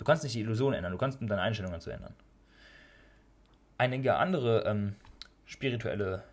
[0.00, 2.14] Du kannst nicht die Illusion ändern, du kannst deine Einstellungen zu ändern.
[3.76, 4.96] Einige andere ähm,
[5.44, 6.24] spirituelle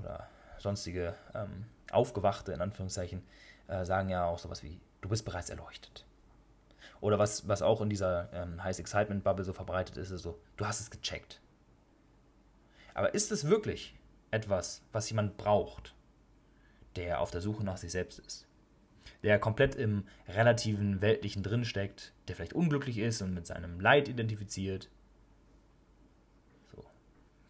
[0.00, 0.26] oder
[0.58, 3.22] sonstige ähm, Aufgewachte, in Anführungszeichen,
[3.68, 6.04] äh, sagen ja auch sowas wie, du bist bereits erleuchtet.
[7.00, 10.40] Oder was, was auch in dieser ähm, High Excitement Bubble so verbreitet ist, ist so,
[10.56, 11.40] du hast es gecheckt.
[12.94, 13.94] Aber ist es wirklich
[14.32, 15.94] etwas, was jemand braucht,
[16.96, 18.43] der auf der Suche nach sich selbst ist?
[19.24, 24.90] Der komplett im relativen Weltlichen drinsteckt, der vielleicht unglücklich ist und mit seinem Leid identifiziert.
[26.70, 26.84] So.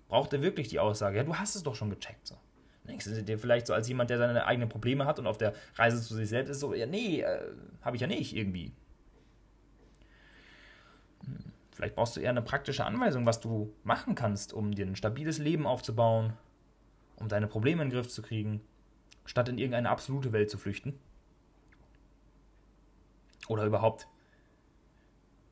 [0.08, 2.28] Braucht er wirklich die Aussage, ja, du hast es doch schon gecheckt.
[2.28, 2.36] So.
[2.84, 5.52] Denkst du dir vielleicht so als jemand, der seine eigenen Probleme hat und auf der
[5.74, 7.40] Reise zu sich selbst ist, so, ja, nee, äh,
[7.82, 8.72] habe ich ja nicht irgendwie.
[11.24, 11.52] Hm.
[11.72, 15.38] Vielleicht brauchst du eher eine praktische Anweisung, was du machen kannst, um dir ein stabiles
[15.38, 16.34] Leben aufzubauen,
[17.16, 18.60] um deine Probleme in den Griff zu kriegen,
[19.24, 21.00] statt in irgendeine absolute Welt zu flüchten.
[23.48, 24.08] Oder überhaupt,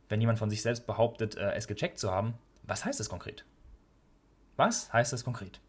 [0.08, 3.44] wenn jemand von sich selbst behauptet, äh, es gecheckt zu haben, was heißt das konkret?
[4.56, 5.60] Was heißt das konkret?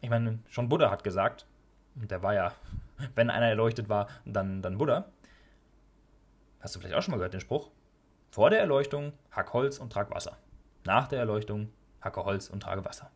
[0.00, 1.46] Ich meine, schon Buddha hat gesagt,
[1.96, 2.52] und der war ja,
[3.14, 5.06] wenn einer erleuchtet war, dann, dann Buddha.
[6.60, 7.70] Hast du vielleicht auch schon mal gehört den Spruch?
[8.30, 10.38] Vor der Erleuchtung hack Holz und trag Wasser.
[10.84, 13.10] Nach der Erleuchtung hacke Holz und trage Wasser.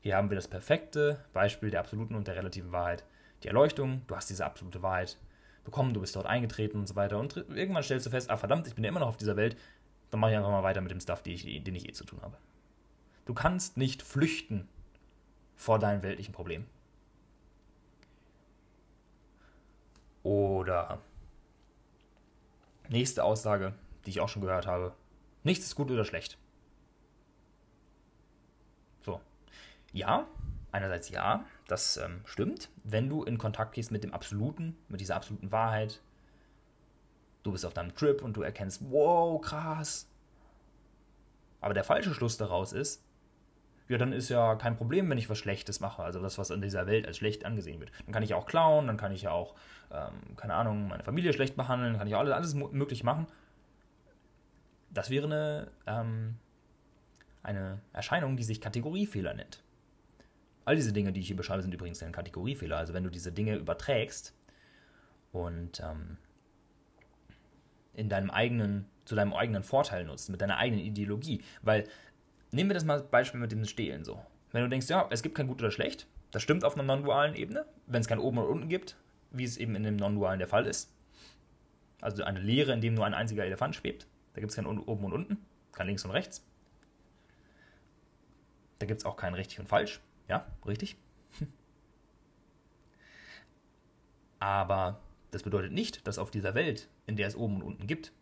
[0.00, 3.04] Hier haben wir das perfekte Beispiel der absoluten und der relativen Wahrheit.
[3.42, 5.18] Die Erleuchtung, du hast diese absolute Wahrheit
[5.64, 7.18] bekommen, du bist dort eingetreten und so weiter.
[7.18, 9.56] Und irgendwann stellst du fest, ah verdammt, ich bin ja immer noch auf dieser Welt,
[10.10, 12.04] dann mache ich einfach mal weiter mit dem Stuff, den ich, den ich eh zu
[12.04, 12.36] tun habe.
[13.24, 14.68] Du kannst nicht flüchten
[15.56, 16.66] vor deinen weltlichen Problemen.
[20.22, 21.00] Oder
[22.88, 24.94] nächste Aussage, die ich auch schon gehört habe.
[25.44, 26.38] Nichts ist gut oder schlecht.
[29.04, 29.20] So.
[29.92, 30.26] Ja,
[30.70, 32.70] einerseits ja, das ähm, stimmt.
[32.84, 36.00] Wenn du in Kontakt gehst mit dem Absoluten, mit dieser absoluten Wahrheit,
[37.42, 40.08] du bist auf deinem Trip und du erkennst, wow, krass.
[41.60, 43.04] Aber der falsche Schluss daraus ist,
[43.88, 46.02] ja, dann ist ja kein Problem, wenn ich was Schlechtes mache.
[46.02, 47.90] Also das, was in dieser Welt als schlecht angesehen wird.
[48.04, 49.54] Dann kann ich ja auch klauen, dann kann ich ja auch,
[49.90, 53.26] ähm, keine Ahnung, meine Familie schlecht behandeln, kann ich alles, alles möglich machen
[54.92, 56.36] das wäre eine, ähm,
[57.42, 59.62] eine Erscheinung, die sich Kategoriefehler nennt.
[60.64, 62.76] All diese Dinge, die ich hier beschreibe, sind übrigens ein Kategoriefehler.
[62.76, 64.34] Also wenn du diese Dinge überträgst
[65.32, 66.18] und ähm,
[67.94, 71.42] in deinem eigenen, zu deinem eigenen Vorteil nutzt, mit deiner eigenen Ideologie.
[71.62, 71.88] Weil,
[72.50, 74.24] nehmen wir das mal als Beispiel mit dem Stehlen so.
[74.52, 77.34] Wenn du denkst, ja, es gibt kein Gut oder Schlecht, das stimmt auf einer non-dualen
[77.34, 78.96] Ebene, wenn es kein Oben oder Unten gibt,
[79.30, 80.92] wie es eben in dem non-dualen der Fall ist.
[82.00, 84.06] Also eine Lehre, in dem nur ein einziger Elefant schwebt.
[84.34, 85.38] Da gibt es kein oben und unten,
[85.72, 86.44] kein links und rechts.
[88.78, 90.00] Da gibt es auch kein richtig und falsch.
[90.28, 90.96] Ja, richtig.
[94.42, 95.00] Aber
[95.30, 98.12] das bedeutet nicht, dass auf dieser Welt, in der es oben und unten gibt,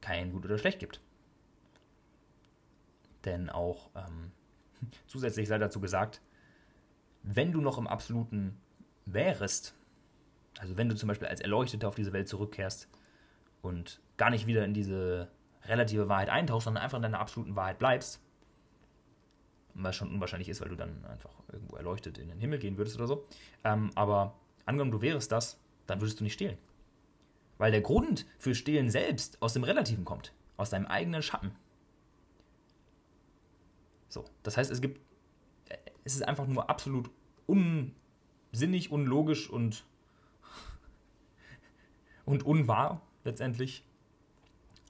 [0.00, 1.00] kein gut oder schlecht gibt.
[3.24, 4.30] Denn auch ähm,
[5.08, 6.20] zusätzlich sei dazu gesagt,
[7.24, 8.56] wenn du noch im Absoluten
[9.04, 9.74] wärest,
[10.58, 12.88] also wenn du zum Beispiel als Erleuchteter auf diese Welt zurückkehrst
[13.62, 15.28] und gar nicht wieder in diese
[15.64, 18.22] relative Wahrheit eintauchst, sondern einfach in deiner absoluten Wahrheit bleibst,
[19.82, 22.96] was schon unwahrscheinlich ist, weil du dann einfach irgendwo erleuchtet in den Himmel gehen würdest
[22.96, 23.26] oder so.
[23.64, 24.34] Ähm, aber
[24.66, 26.58] angenommen, du wärst das, dann würdest du nicht stehlen.
[27.58, 31.52] Weil der Grund für Stehlen selbst aus dem Relativen kommt, aus deinem eigenen Schatten.
[34.08, 35.00] So, das heißt, es gibt,
[36.04, 37.10] es ist einfach nur absolut
[37.46, 39.84] unsinnig, unlogisch und,
[42.24, 43.84] und unwahr letztendlich,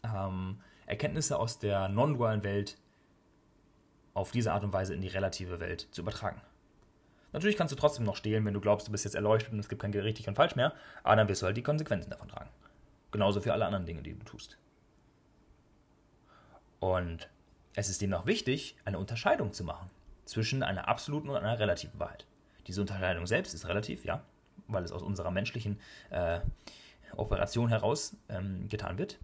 [0.05, 2.79] ähm, Erkenntnisse aus der non-dualen Welt
[4.15, 6.41] auf diese Art und Weise in die relative Welt zu übertragen.
[7.33, 9.69] Natürlich kannst du trotzdem noch stehlen, wenn du glaubst, du bist jetzt erleuchtet und es
[9.69, 12.51] gibt kein richtig und falsch mehr, aber dann wirst du halt die Konsequenzen davon tragen.
[13.11, 14.59] Genauso für alle anderen Dinge, die du tust.
[16.81, 17.29] Und
[17.75, 19.91] es ist demnach wichtig, eine Unterscheidung zu machen
[20.25, 22.27] zwischen einer absoluten und einer relativen Wahrheit.
[22.67, 24.23] Diese Unterscheidung selbst ist relativ, ja,
[24.67, 25.81] weil es aus unserer menschlichen
[26.11, 26.41] äh,
[27.17, 29.19] Operation heraus ähm, getan wird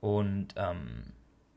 [0.00, 1.12] und ähm,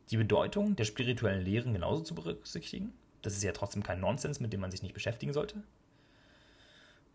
[0.10, 2.94] die Bedeutung der spirituellen Lehren genauso zu berücksichtigen.
[3.22, 5.64] Das ist ja trotzdem kein Nonsens, mit dem man sich nicht beschäftigen sollte.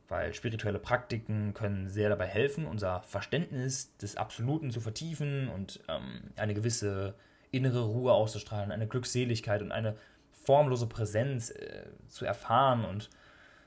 [0.08, 6.32] Weil spirituelle Praktiken können sehr dabei helfen, unser Verständnis des Absoluten zu vertiefen und ähm,
[6.36, 7.14] eine gewisse
[7.50, 9.96] innere Ruhe auszustrahlen, eine Glückseligkeit und eine
[10.30, 13.10] formlose Präsenz äh, zu erfahren und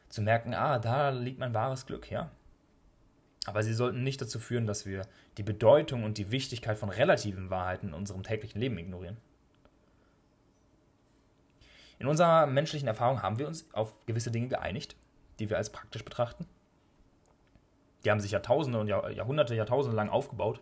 [0.09, 2.32] zu merken, ah, da liegt mein wahres Glück, ja.
[3.46, 7.50] Aber sie sollten nicht dazu führen, dass wir die Bedeutung und die Wichtigkeit von relativen
[7.50, 9.18] Wahrheiten in unserem täglichen Leben ignorieren.
[12.00, 14.96] In unserer menschlichen Erfahrung haben wir uns auf gewisse Dinge geeinigt,
[15.39, 16.46] die wir als praktisch betrachten.
[18.04, 20.60] Die haben sich Jahrtausende und Jahrhunderte, Jahrtausende lang aufgebaut.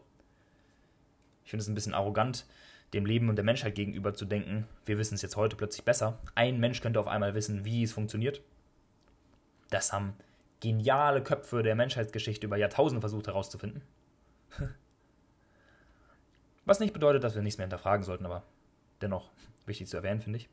[1.43, 2.45] Ich finde es ein bisschen arrogant,
[2.93, 6.19] dem Leben und der Menschheit gegenüber zu denken, wir wissen es jetzt heute plötzlich besser.
[6.35, 8.41] Ein Mensch könnte auf einmal wissen, wie es funktioniert.
[9.69, 10.13] Das haben
[10.63, 13.83] geniale Köpfe der Menschheitsgeschichte über Jahrtausende versucht herauszufinden.
[16.65, 18.43] Was nicht bedeutet, dass wir nichts mehr hinterfragen sollten, aber
[19.01, 19.29] dennoch
[19.65, 20.49] wichtig zu erwähnen, finde ich.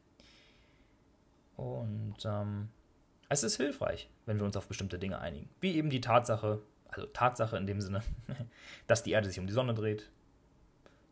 [1.56, 2.70] Und ähm,
[3.28, 5.48] es ist hilfreich, wenn wir uns auf bestimmte Dinge einigen.
[5.61, 8.02] Wie eben die Tatsache, also Tatsache in dem Sinne,
[8.88, 10.11] dass die Erde sich um die Sonne dreht,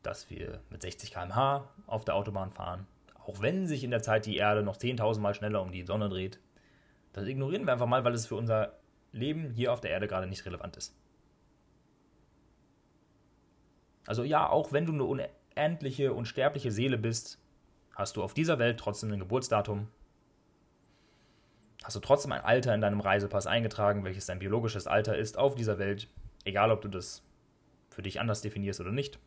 [0.02, 2.88] dass wir mit 60 km/h auf der Autobahn fahren,
[3.24, 6.08] auch wenn sich in der Zeit die Erde noch 10.000 Mal schneller um die Sonne
[6.08, 6.40] dreht.
[7.12, 8.77] Das ignorieren wir einfach mal, weil es für unser
[9.12, 10.94] Leben hier auf der Erde gerade nicht relevant ist.
[14.06, 17.38] Also ja, auch wenn du eine unendliche, unsterbliche Seele bist,
[17.94, 19.88] hast du auf dieser Welt trotzdem ein Geburtsdatum.
[21.84, 25.54] Hast du trotzdem ein Alter in deinem Reisepass eingetragen, welches dein biologisches Alter ist auf
[25.54, 26.08] dieser Welt,
[26.44, 27.22] egal ob du das
[27.90, 29.18] für dich anders definierst oder nicht.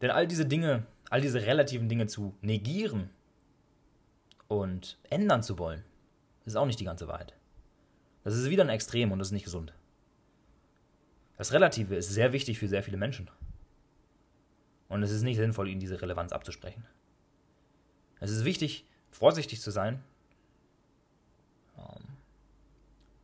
[0.00, 3.10] Denn all diese Dinge, all diese relativen Dinge zu negieren
[4.48, 5.84] und ändern zu wollen,
[6.46, 7.34] ist auch nicht die ganze Wahrheit.
[8.24, 9.72] Das ist wieder ein Extrem und das ist nicht gesund.
[11.36, 13.30] Das Relative ist sehr wichtig für sehr viele Menschen.
[14.88, 16.86] Und es ist nicht sinnvoll, ihnen diese Relevanz abzusprechen.
[18.20, 20.02] Es ist wichtig, vorsichtig zu sein,
[21.76, 22.04] ähm,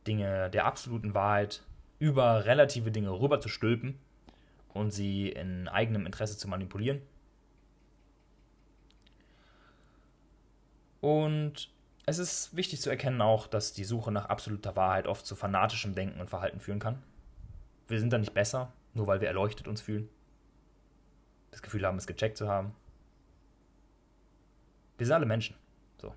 [0.05, 1.63] Dinge der absoluten Wahrheit
[1.99, 3.97] über relative Dinge rüber zu stülpen
[4.73, 7.01] und sie in eigenem Interesse zu manipulieren.
[11.01, 11.69] Und
[12.05, 15.95] es ist wichtig zu erkennen auch, dass die Suche nach absoluter Wahrheit oft zu fanatischem
[15.95, 17.01] Denken und Verhalten führen kann.
[17.87, 20.09] Wir sind da nicht besser, nur weil wir erleuchtet uns fühlen.
[21.51, 22.75] Das Gefühl haben, es gecheckt zu haben.
[24.97, 25.55] Wir sind alle Menschen.
[26.01, 26.09] So.
[26.09, 26.15] Wir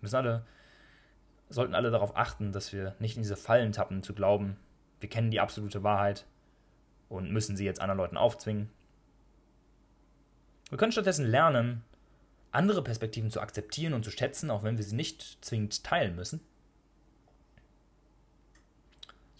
[0.00, 0.44] müssen alle,
[1.48, 4.56] sollten alle darauf achten, dass wir nicht in diese Fallen tappen, zu glauben,
[5.00, 6.26] wir kennen die absolute Wahrheit
[7.08, 8.70] und müssen sie jetzt anderen Leuten aufzwingen.
[10.70, 11.84] Wir können stattdessen lernen,
[12.52, 16.40] andere Perspektiven zu akzeptieren und zu schätzen, auch wenn wir sie nicht zwingend teilen müssen.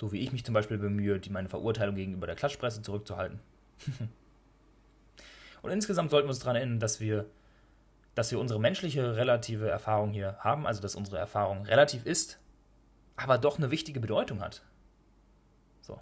[0.00, 3.38] So wie ich mich zum Beispiel bemühe, die meine Verurteilung gegenüber der Klatschpresse zurückzuhalten.
[5.62, 7.26] und insgesamt sollten wir uns daran erinnern, dass wir,
[8.14, 12.40] dass wir unsere menschliche relative Erfahrung hier haben, also dass unsere Erfahrung relativ ist,
[13.14, 14.64] aber doch eine wichtige Bedeutung hat.
[15.82, 16.00] So.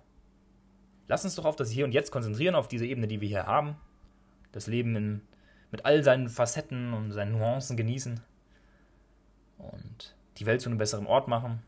[1.08, 3.46] Lass uns doch auf das Hier und Jetzt konzentrieren, auf diese Ebene, die wir hier
[3.46, 3.76] haben.
[4.52, 5.20] Das Leben in,
[5.70, 8.20] mit all seinen Facetten und seinen Nuancen genießen.
[9.58, 11.62] Und die Welt zu einem besseren Ort machen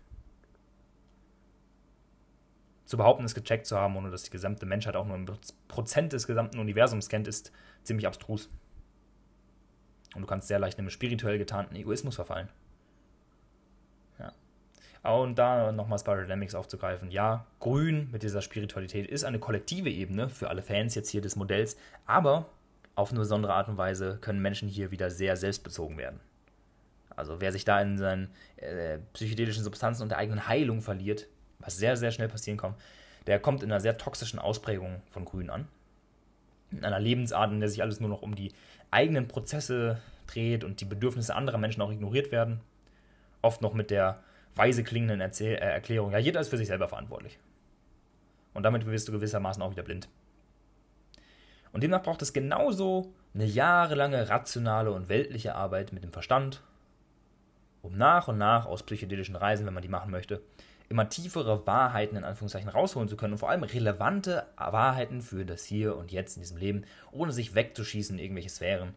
[2.92, 5.26] zu behaupten, es gecheckt zu haben, ohne dass die gesamte Menschheit auch nur ein
[5.66, 7.50] Prozent des gesamten Universums kennt, ist
[7.84, 8.50] ziemlich abstrus.
[10.14, 12.50] Und du kannst sehr leicht in einem spirituell getarnten Egoismus verfallen.
[14.18, 15.10] Ja.
[15.10, 17.10] Und da nochmal Spiral Dynamics aufzugreifen.
[17.10, 21.34] Ja, Grün mit dieser Spiritualität ist eine kollektive Ebene für alle Fans jetzt hier des
[21.34, 22.44] Modells, aber
[22.94, 26.20] auf eine besondere Art und Weise können Menschen hier wieder sehr selbstbezogen werden.
[27.16, 31.28] Also wer sich da in seinen äh, psychedelischen Substanzen und der eigenen Heilung verliert,
[31.58, 32.74] was sehr, sehr schnell passieren kann,
[33.26, 35.68] der kommt in einer sehr toxischen Ausprägung von Grün an.
[36.70, 38.52] In einer Lebensart, in der sich alles nur noch um die
[38.90, 42.60] eigenen Prozesse dreht und die Bedürfnisse anderer Menschen auch ignoriert werden.
[43.42, 44.20] Oft noch mit der
[44.54, 47.38] weise klingenden Erzähl äh, Erklärung, ja, jeder ist für sich selber verantwortlich.
[48.54, 50.08] Und damit wirst du gewissermaßen auch wieder blind.
[51.72, 56.62] Und demnach braucht es genauso eine jahrelange rationale und weltliche Arbeit mit dem Verstand,
[57.80, 60.42] um nach und nach aus psychedelischen Reisen, wenn man die machen möchte,
[60.88, 65.64] immer tiefere Wahrheiten in Anführungszeichen rausholen zu können und vor allem relevante Wahrheiten für das
[65.64, 68.94] Hier und Jetzt in diesem Leben, ohne sich wegzuschießen in irgendwelche Sphären,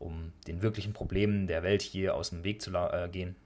[0.00, 3.36] um den wirklichen Problemen der Welt hier aus dem Weg zu äh, gehen,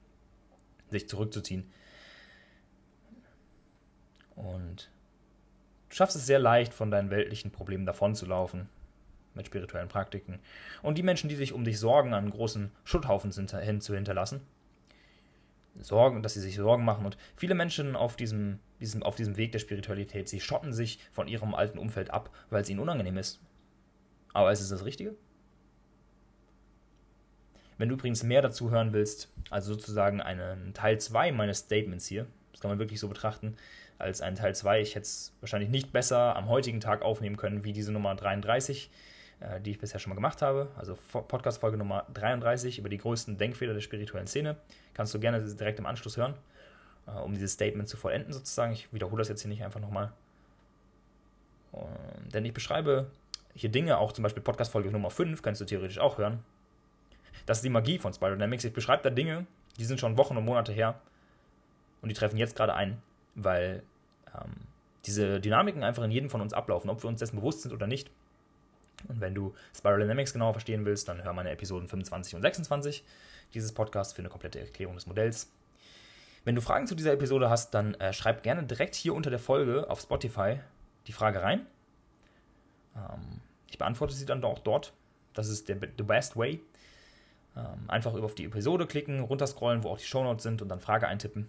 [0.88, 1.70] sich zurückzuziehen.
[4.34, 4.90] Und
[5.94, 8.68] du schaffst es sehr leicht, von deinen weltlichen Problemen davonzulaufen
[9.34, 10.40] mit spirituellen Praktiken.
[10.82, 14.40] Und die Menschen, die sich um dich sorgen, einen großen Schutthaufen hin zu hinterlassen
[15.78, 17.04] Sorgen, dass sie sich Sorgen machen.
[17.04, 21.28] Und viele Menschen auf diesem, diesem, auf diesem Weg der Spiritualität, sie schotten sich von
[21.28, 23.40] ihrem alten Umfeld ab, weil es ihnen unangenehm ist.
[24.32, 25.14] Aber ist es das Richtige?
[27.78, 32.26] Wenn du übrigens mehr dazu hören willst, also sozusagen einen Teil 2 meines Statements hier,
[32.52, 33.56] das kann man wirklich so betrachten,
[33.98, 37.64] als einen Teil 2, ich hätte es wahrscheinlich nicht besser am heutigen Tag aufnehmen können
[37.64, 38.90] wie diese Nummer 33,
[39.40, 40.68] äh, die ich bisher schon mal gemacht habe.
[40.76, 44.56] Also Podcast-Folge Nummer 33 über die größten Denkfehler der spirituellen Szene.
[44.94, 46.34] Kannst du gerne direkt im Anschluss hören,
[47.06, 48.72] äh, um dieses Statement zu vollenden sozusagen.
[48.72, 50.12] Ich wiederhole das jetzt hier nicht einfach nochmal.
[52.32, 53.10] Denn ich beschreibe
[53.54, 56.44] hier Dinge, auch zum Beispiel Podcast-Folge Nummer 5, kannst du theoretisch auch hören.
[57.46, 58.64] Das ist die Magie von Spiral Dynamics.
[58.64, 59.46] Ich beschreibe da Dinge,
[59.78, 61.00] die sind schon Wochen und Monate her
[62.02, 63.00] und die treffen jetzt gerade ein,
[63.34, 63.82] weil
[64.34, 64.52] ähm,
[65.06, 67.86] diese Dynamiken einfach in jedem von uns ablaufen, ob wir uns dessen bewusst sind oder
[67.86, 68.10] nicht.
[69.08, 73.04] Und wenn du Spiral Dynamics genauer verstehen willst, dann hör meine Episoden 25 und 26
[73.52, 75.52] dieses Podcasts für eine komplette Erklärung des Modells.
[76.44, 79.38] Wenn du Fragen zu dieser Episode hast, dann äh, schreib gerne direkt hier unter der
[79.38, 80.60] Folge auf Spotify
[81.06, 81.66] die Frage rein.
[82.96, 84.92] Ähm, ich beantworte sie dann auch dort.
[85.32, 86.60] Das ist der the best way.
[87.56, 91.08] Ähm, einfach auf die Episode klicken, runterscrollen, wo auch die Shownotes sind und dann Frage
[91.08, 91.48] eintippen.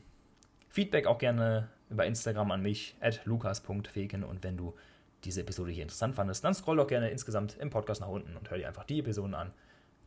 [0.70, 4.24] Feedback auch gerne über Instagram an mich, at lukas.feken.
[4.24, 4.76] Und wenn du
[5.24, 8.50] diese Episode hier interessant fandest, dann scroll doch gerne insgesamt im Podcast nach unten und
[8.50, 9.54] hör dir einfach die Episoden an,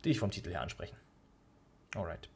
[0.03, 0.95] die ich vom Titel her ansprechen.
[1.95, 2.29] Alright.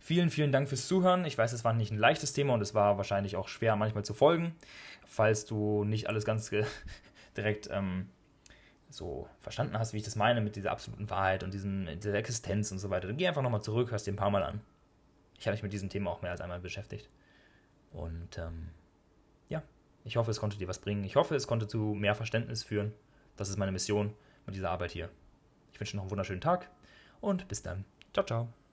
[0.00, 1.24] Vielen, vielen Dank fürs Zuhören.
[1.24, 4.04] Ich weiß, es war nicht ein leichtes Thema und es war wahrscheinlich auch schwer manchmal
[4.04, 4.54] zu folgen.
[5.06, 6.50] Falls du nicht alles ganz
[7.36, 8.08] direkt ähm,
[8.88, 12.70] so verstanden hast, wie ich das meine mit dieser absoluten Wahrheit und diesem, dieser Existenz
[12.70, 14.60] und so weiter, dann geh einfach nochmal zurück, hörst dir ein paar Mal an.
[15.38, 17.08] Ich habe mich mit diesem Thema auch mehr als einmal beschäftigt.
[17.92, 18.68] Und ähm,
[20.06, 21.04] ich hoffe, es konnte dir was bringen.
[21.04, 22.92] Ich hoffe, es konnte zu mehr Verständnis führen.
[23.36, 24.14] Das ist meine Mission
[24.46, 25.10] mit dieser Arbeit hier.
[25.72, 26.70] Ich wünsche noch einen wunderschönen Tag
[27.20, 27.84] und bis dann.
[28.14, 28.65] Ciao, ciao.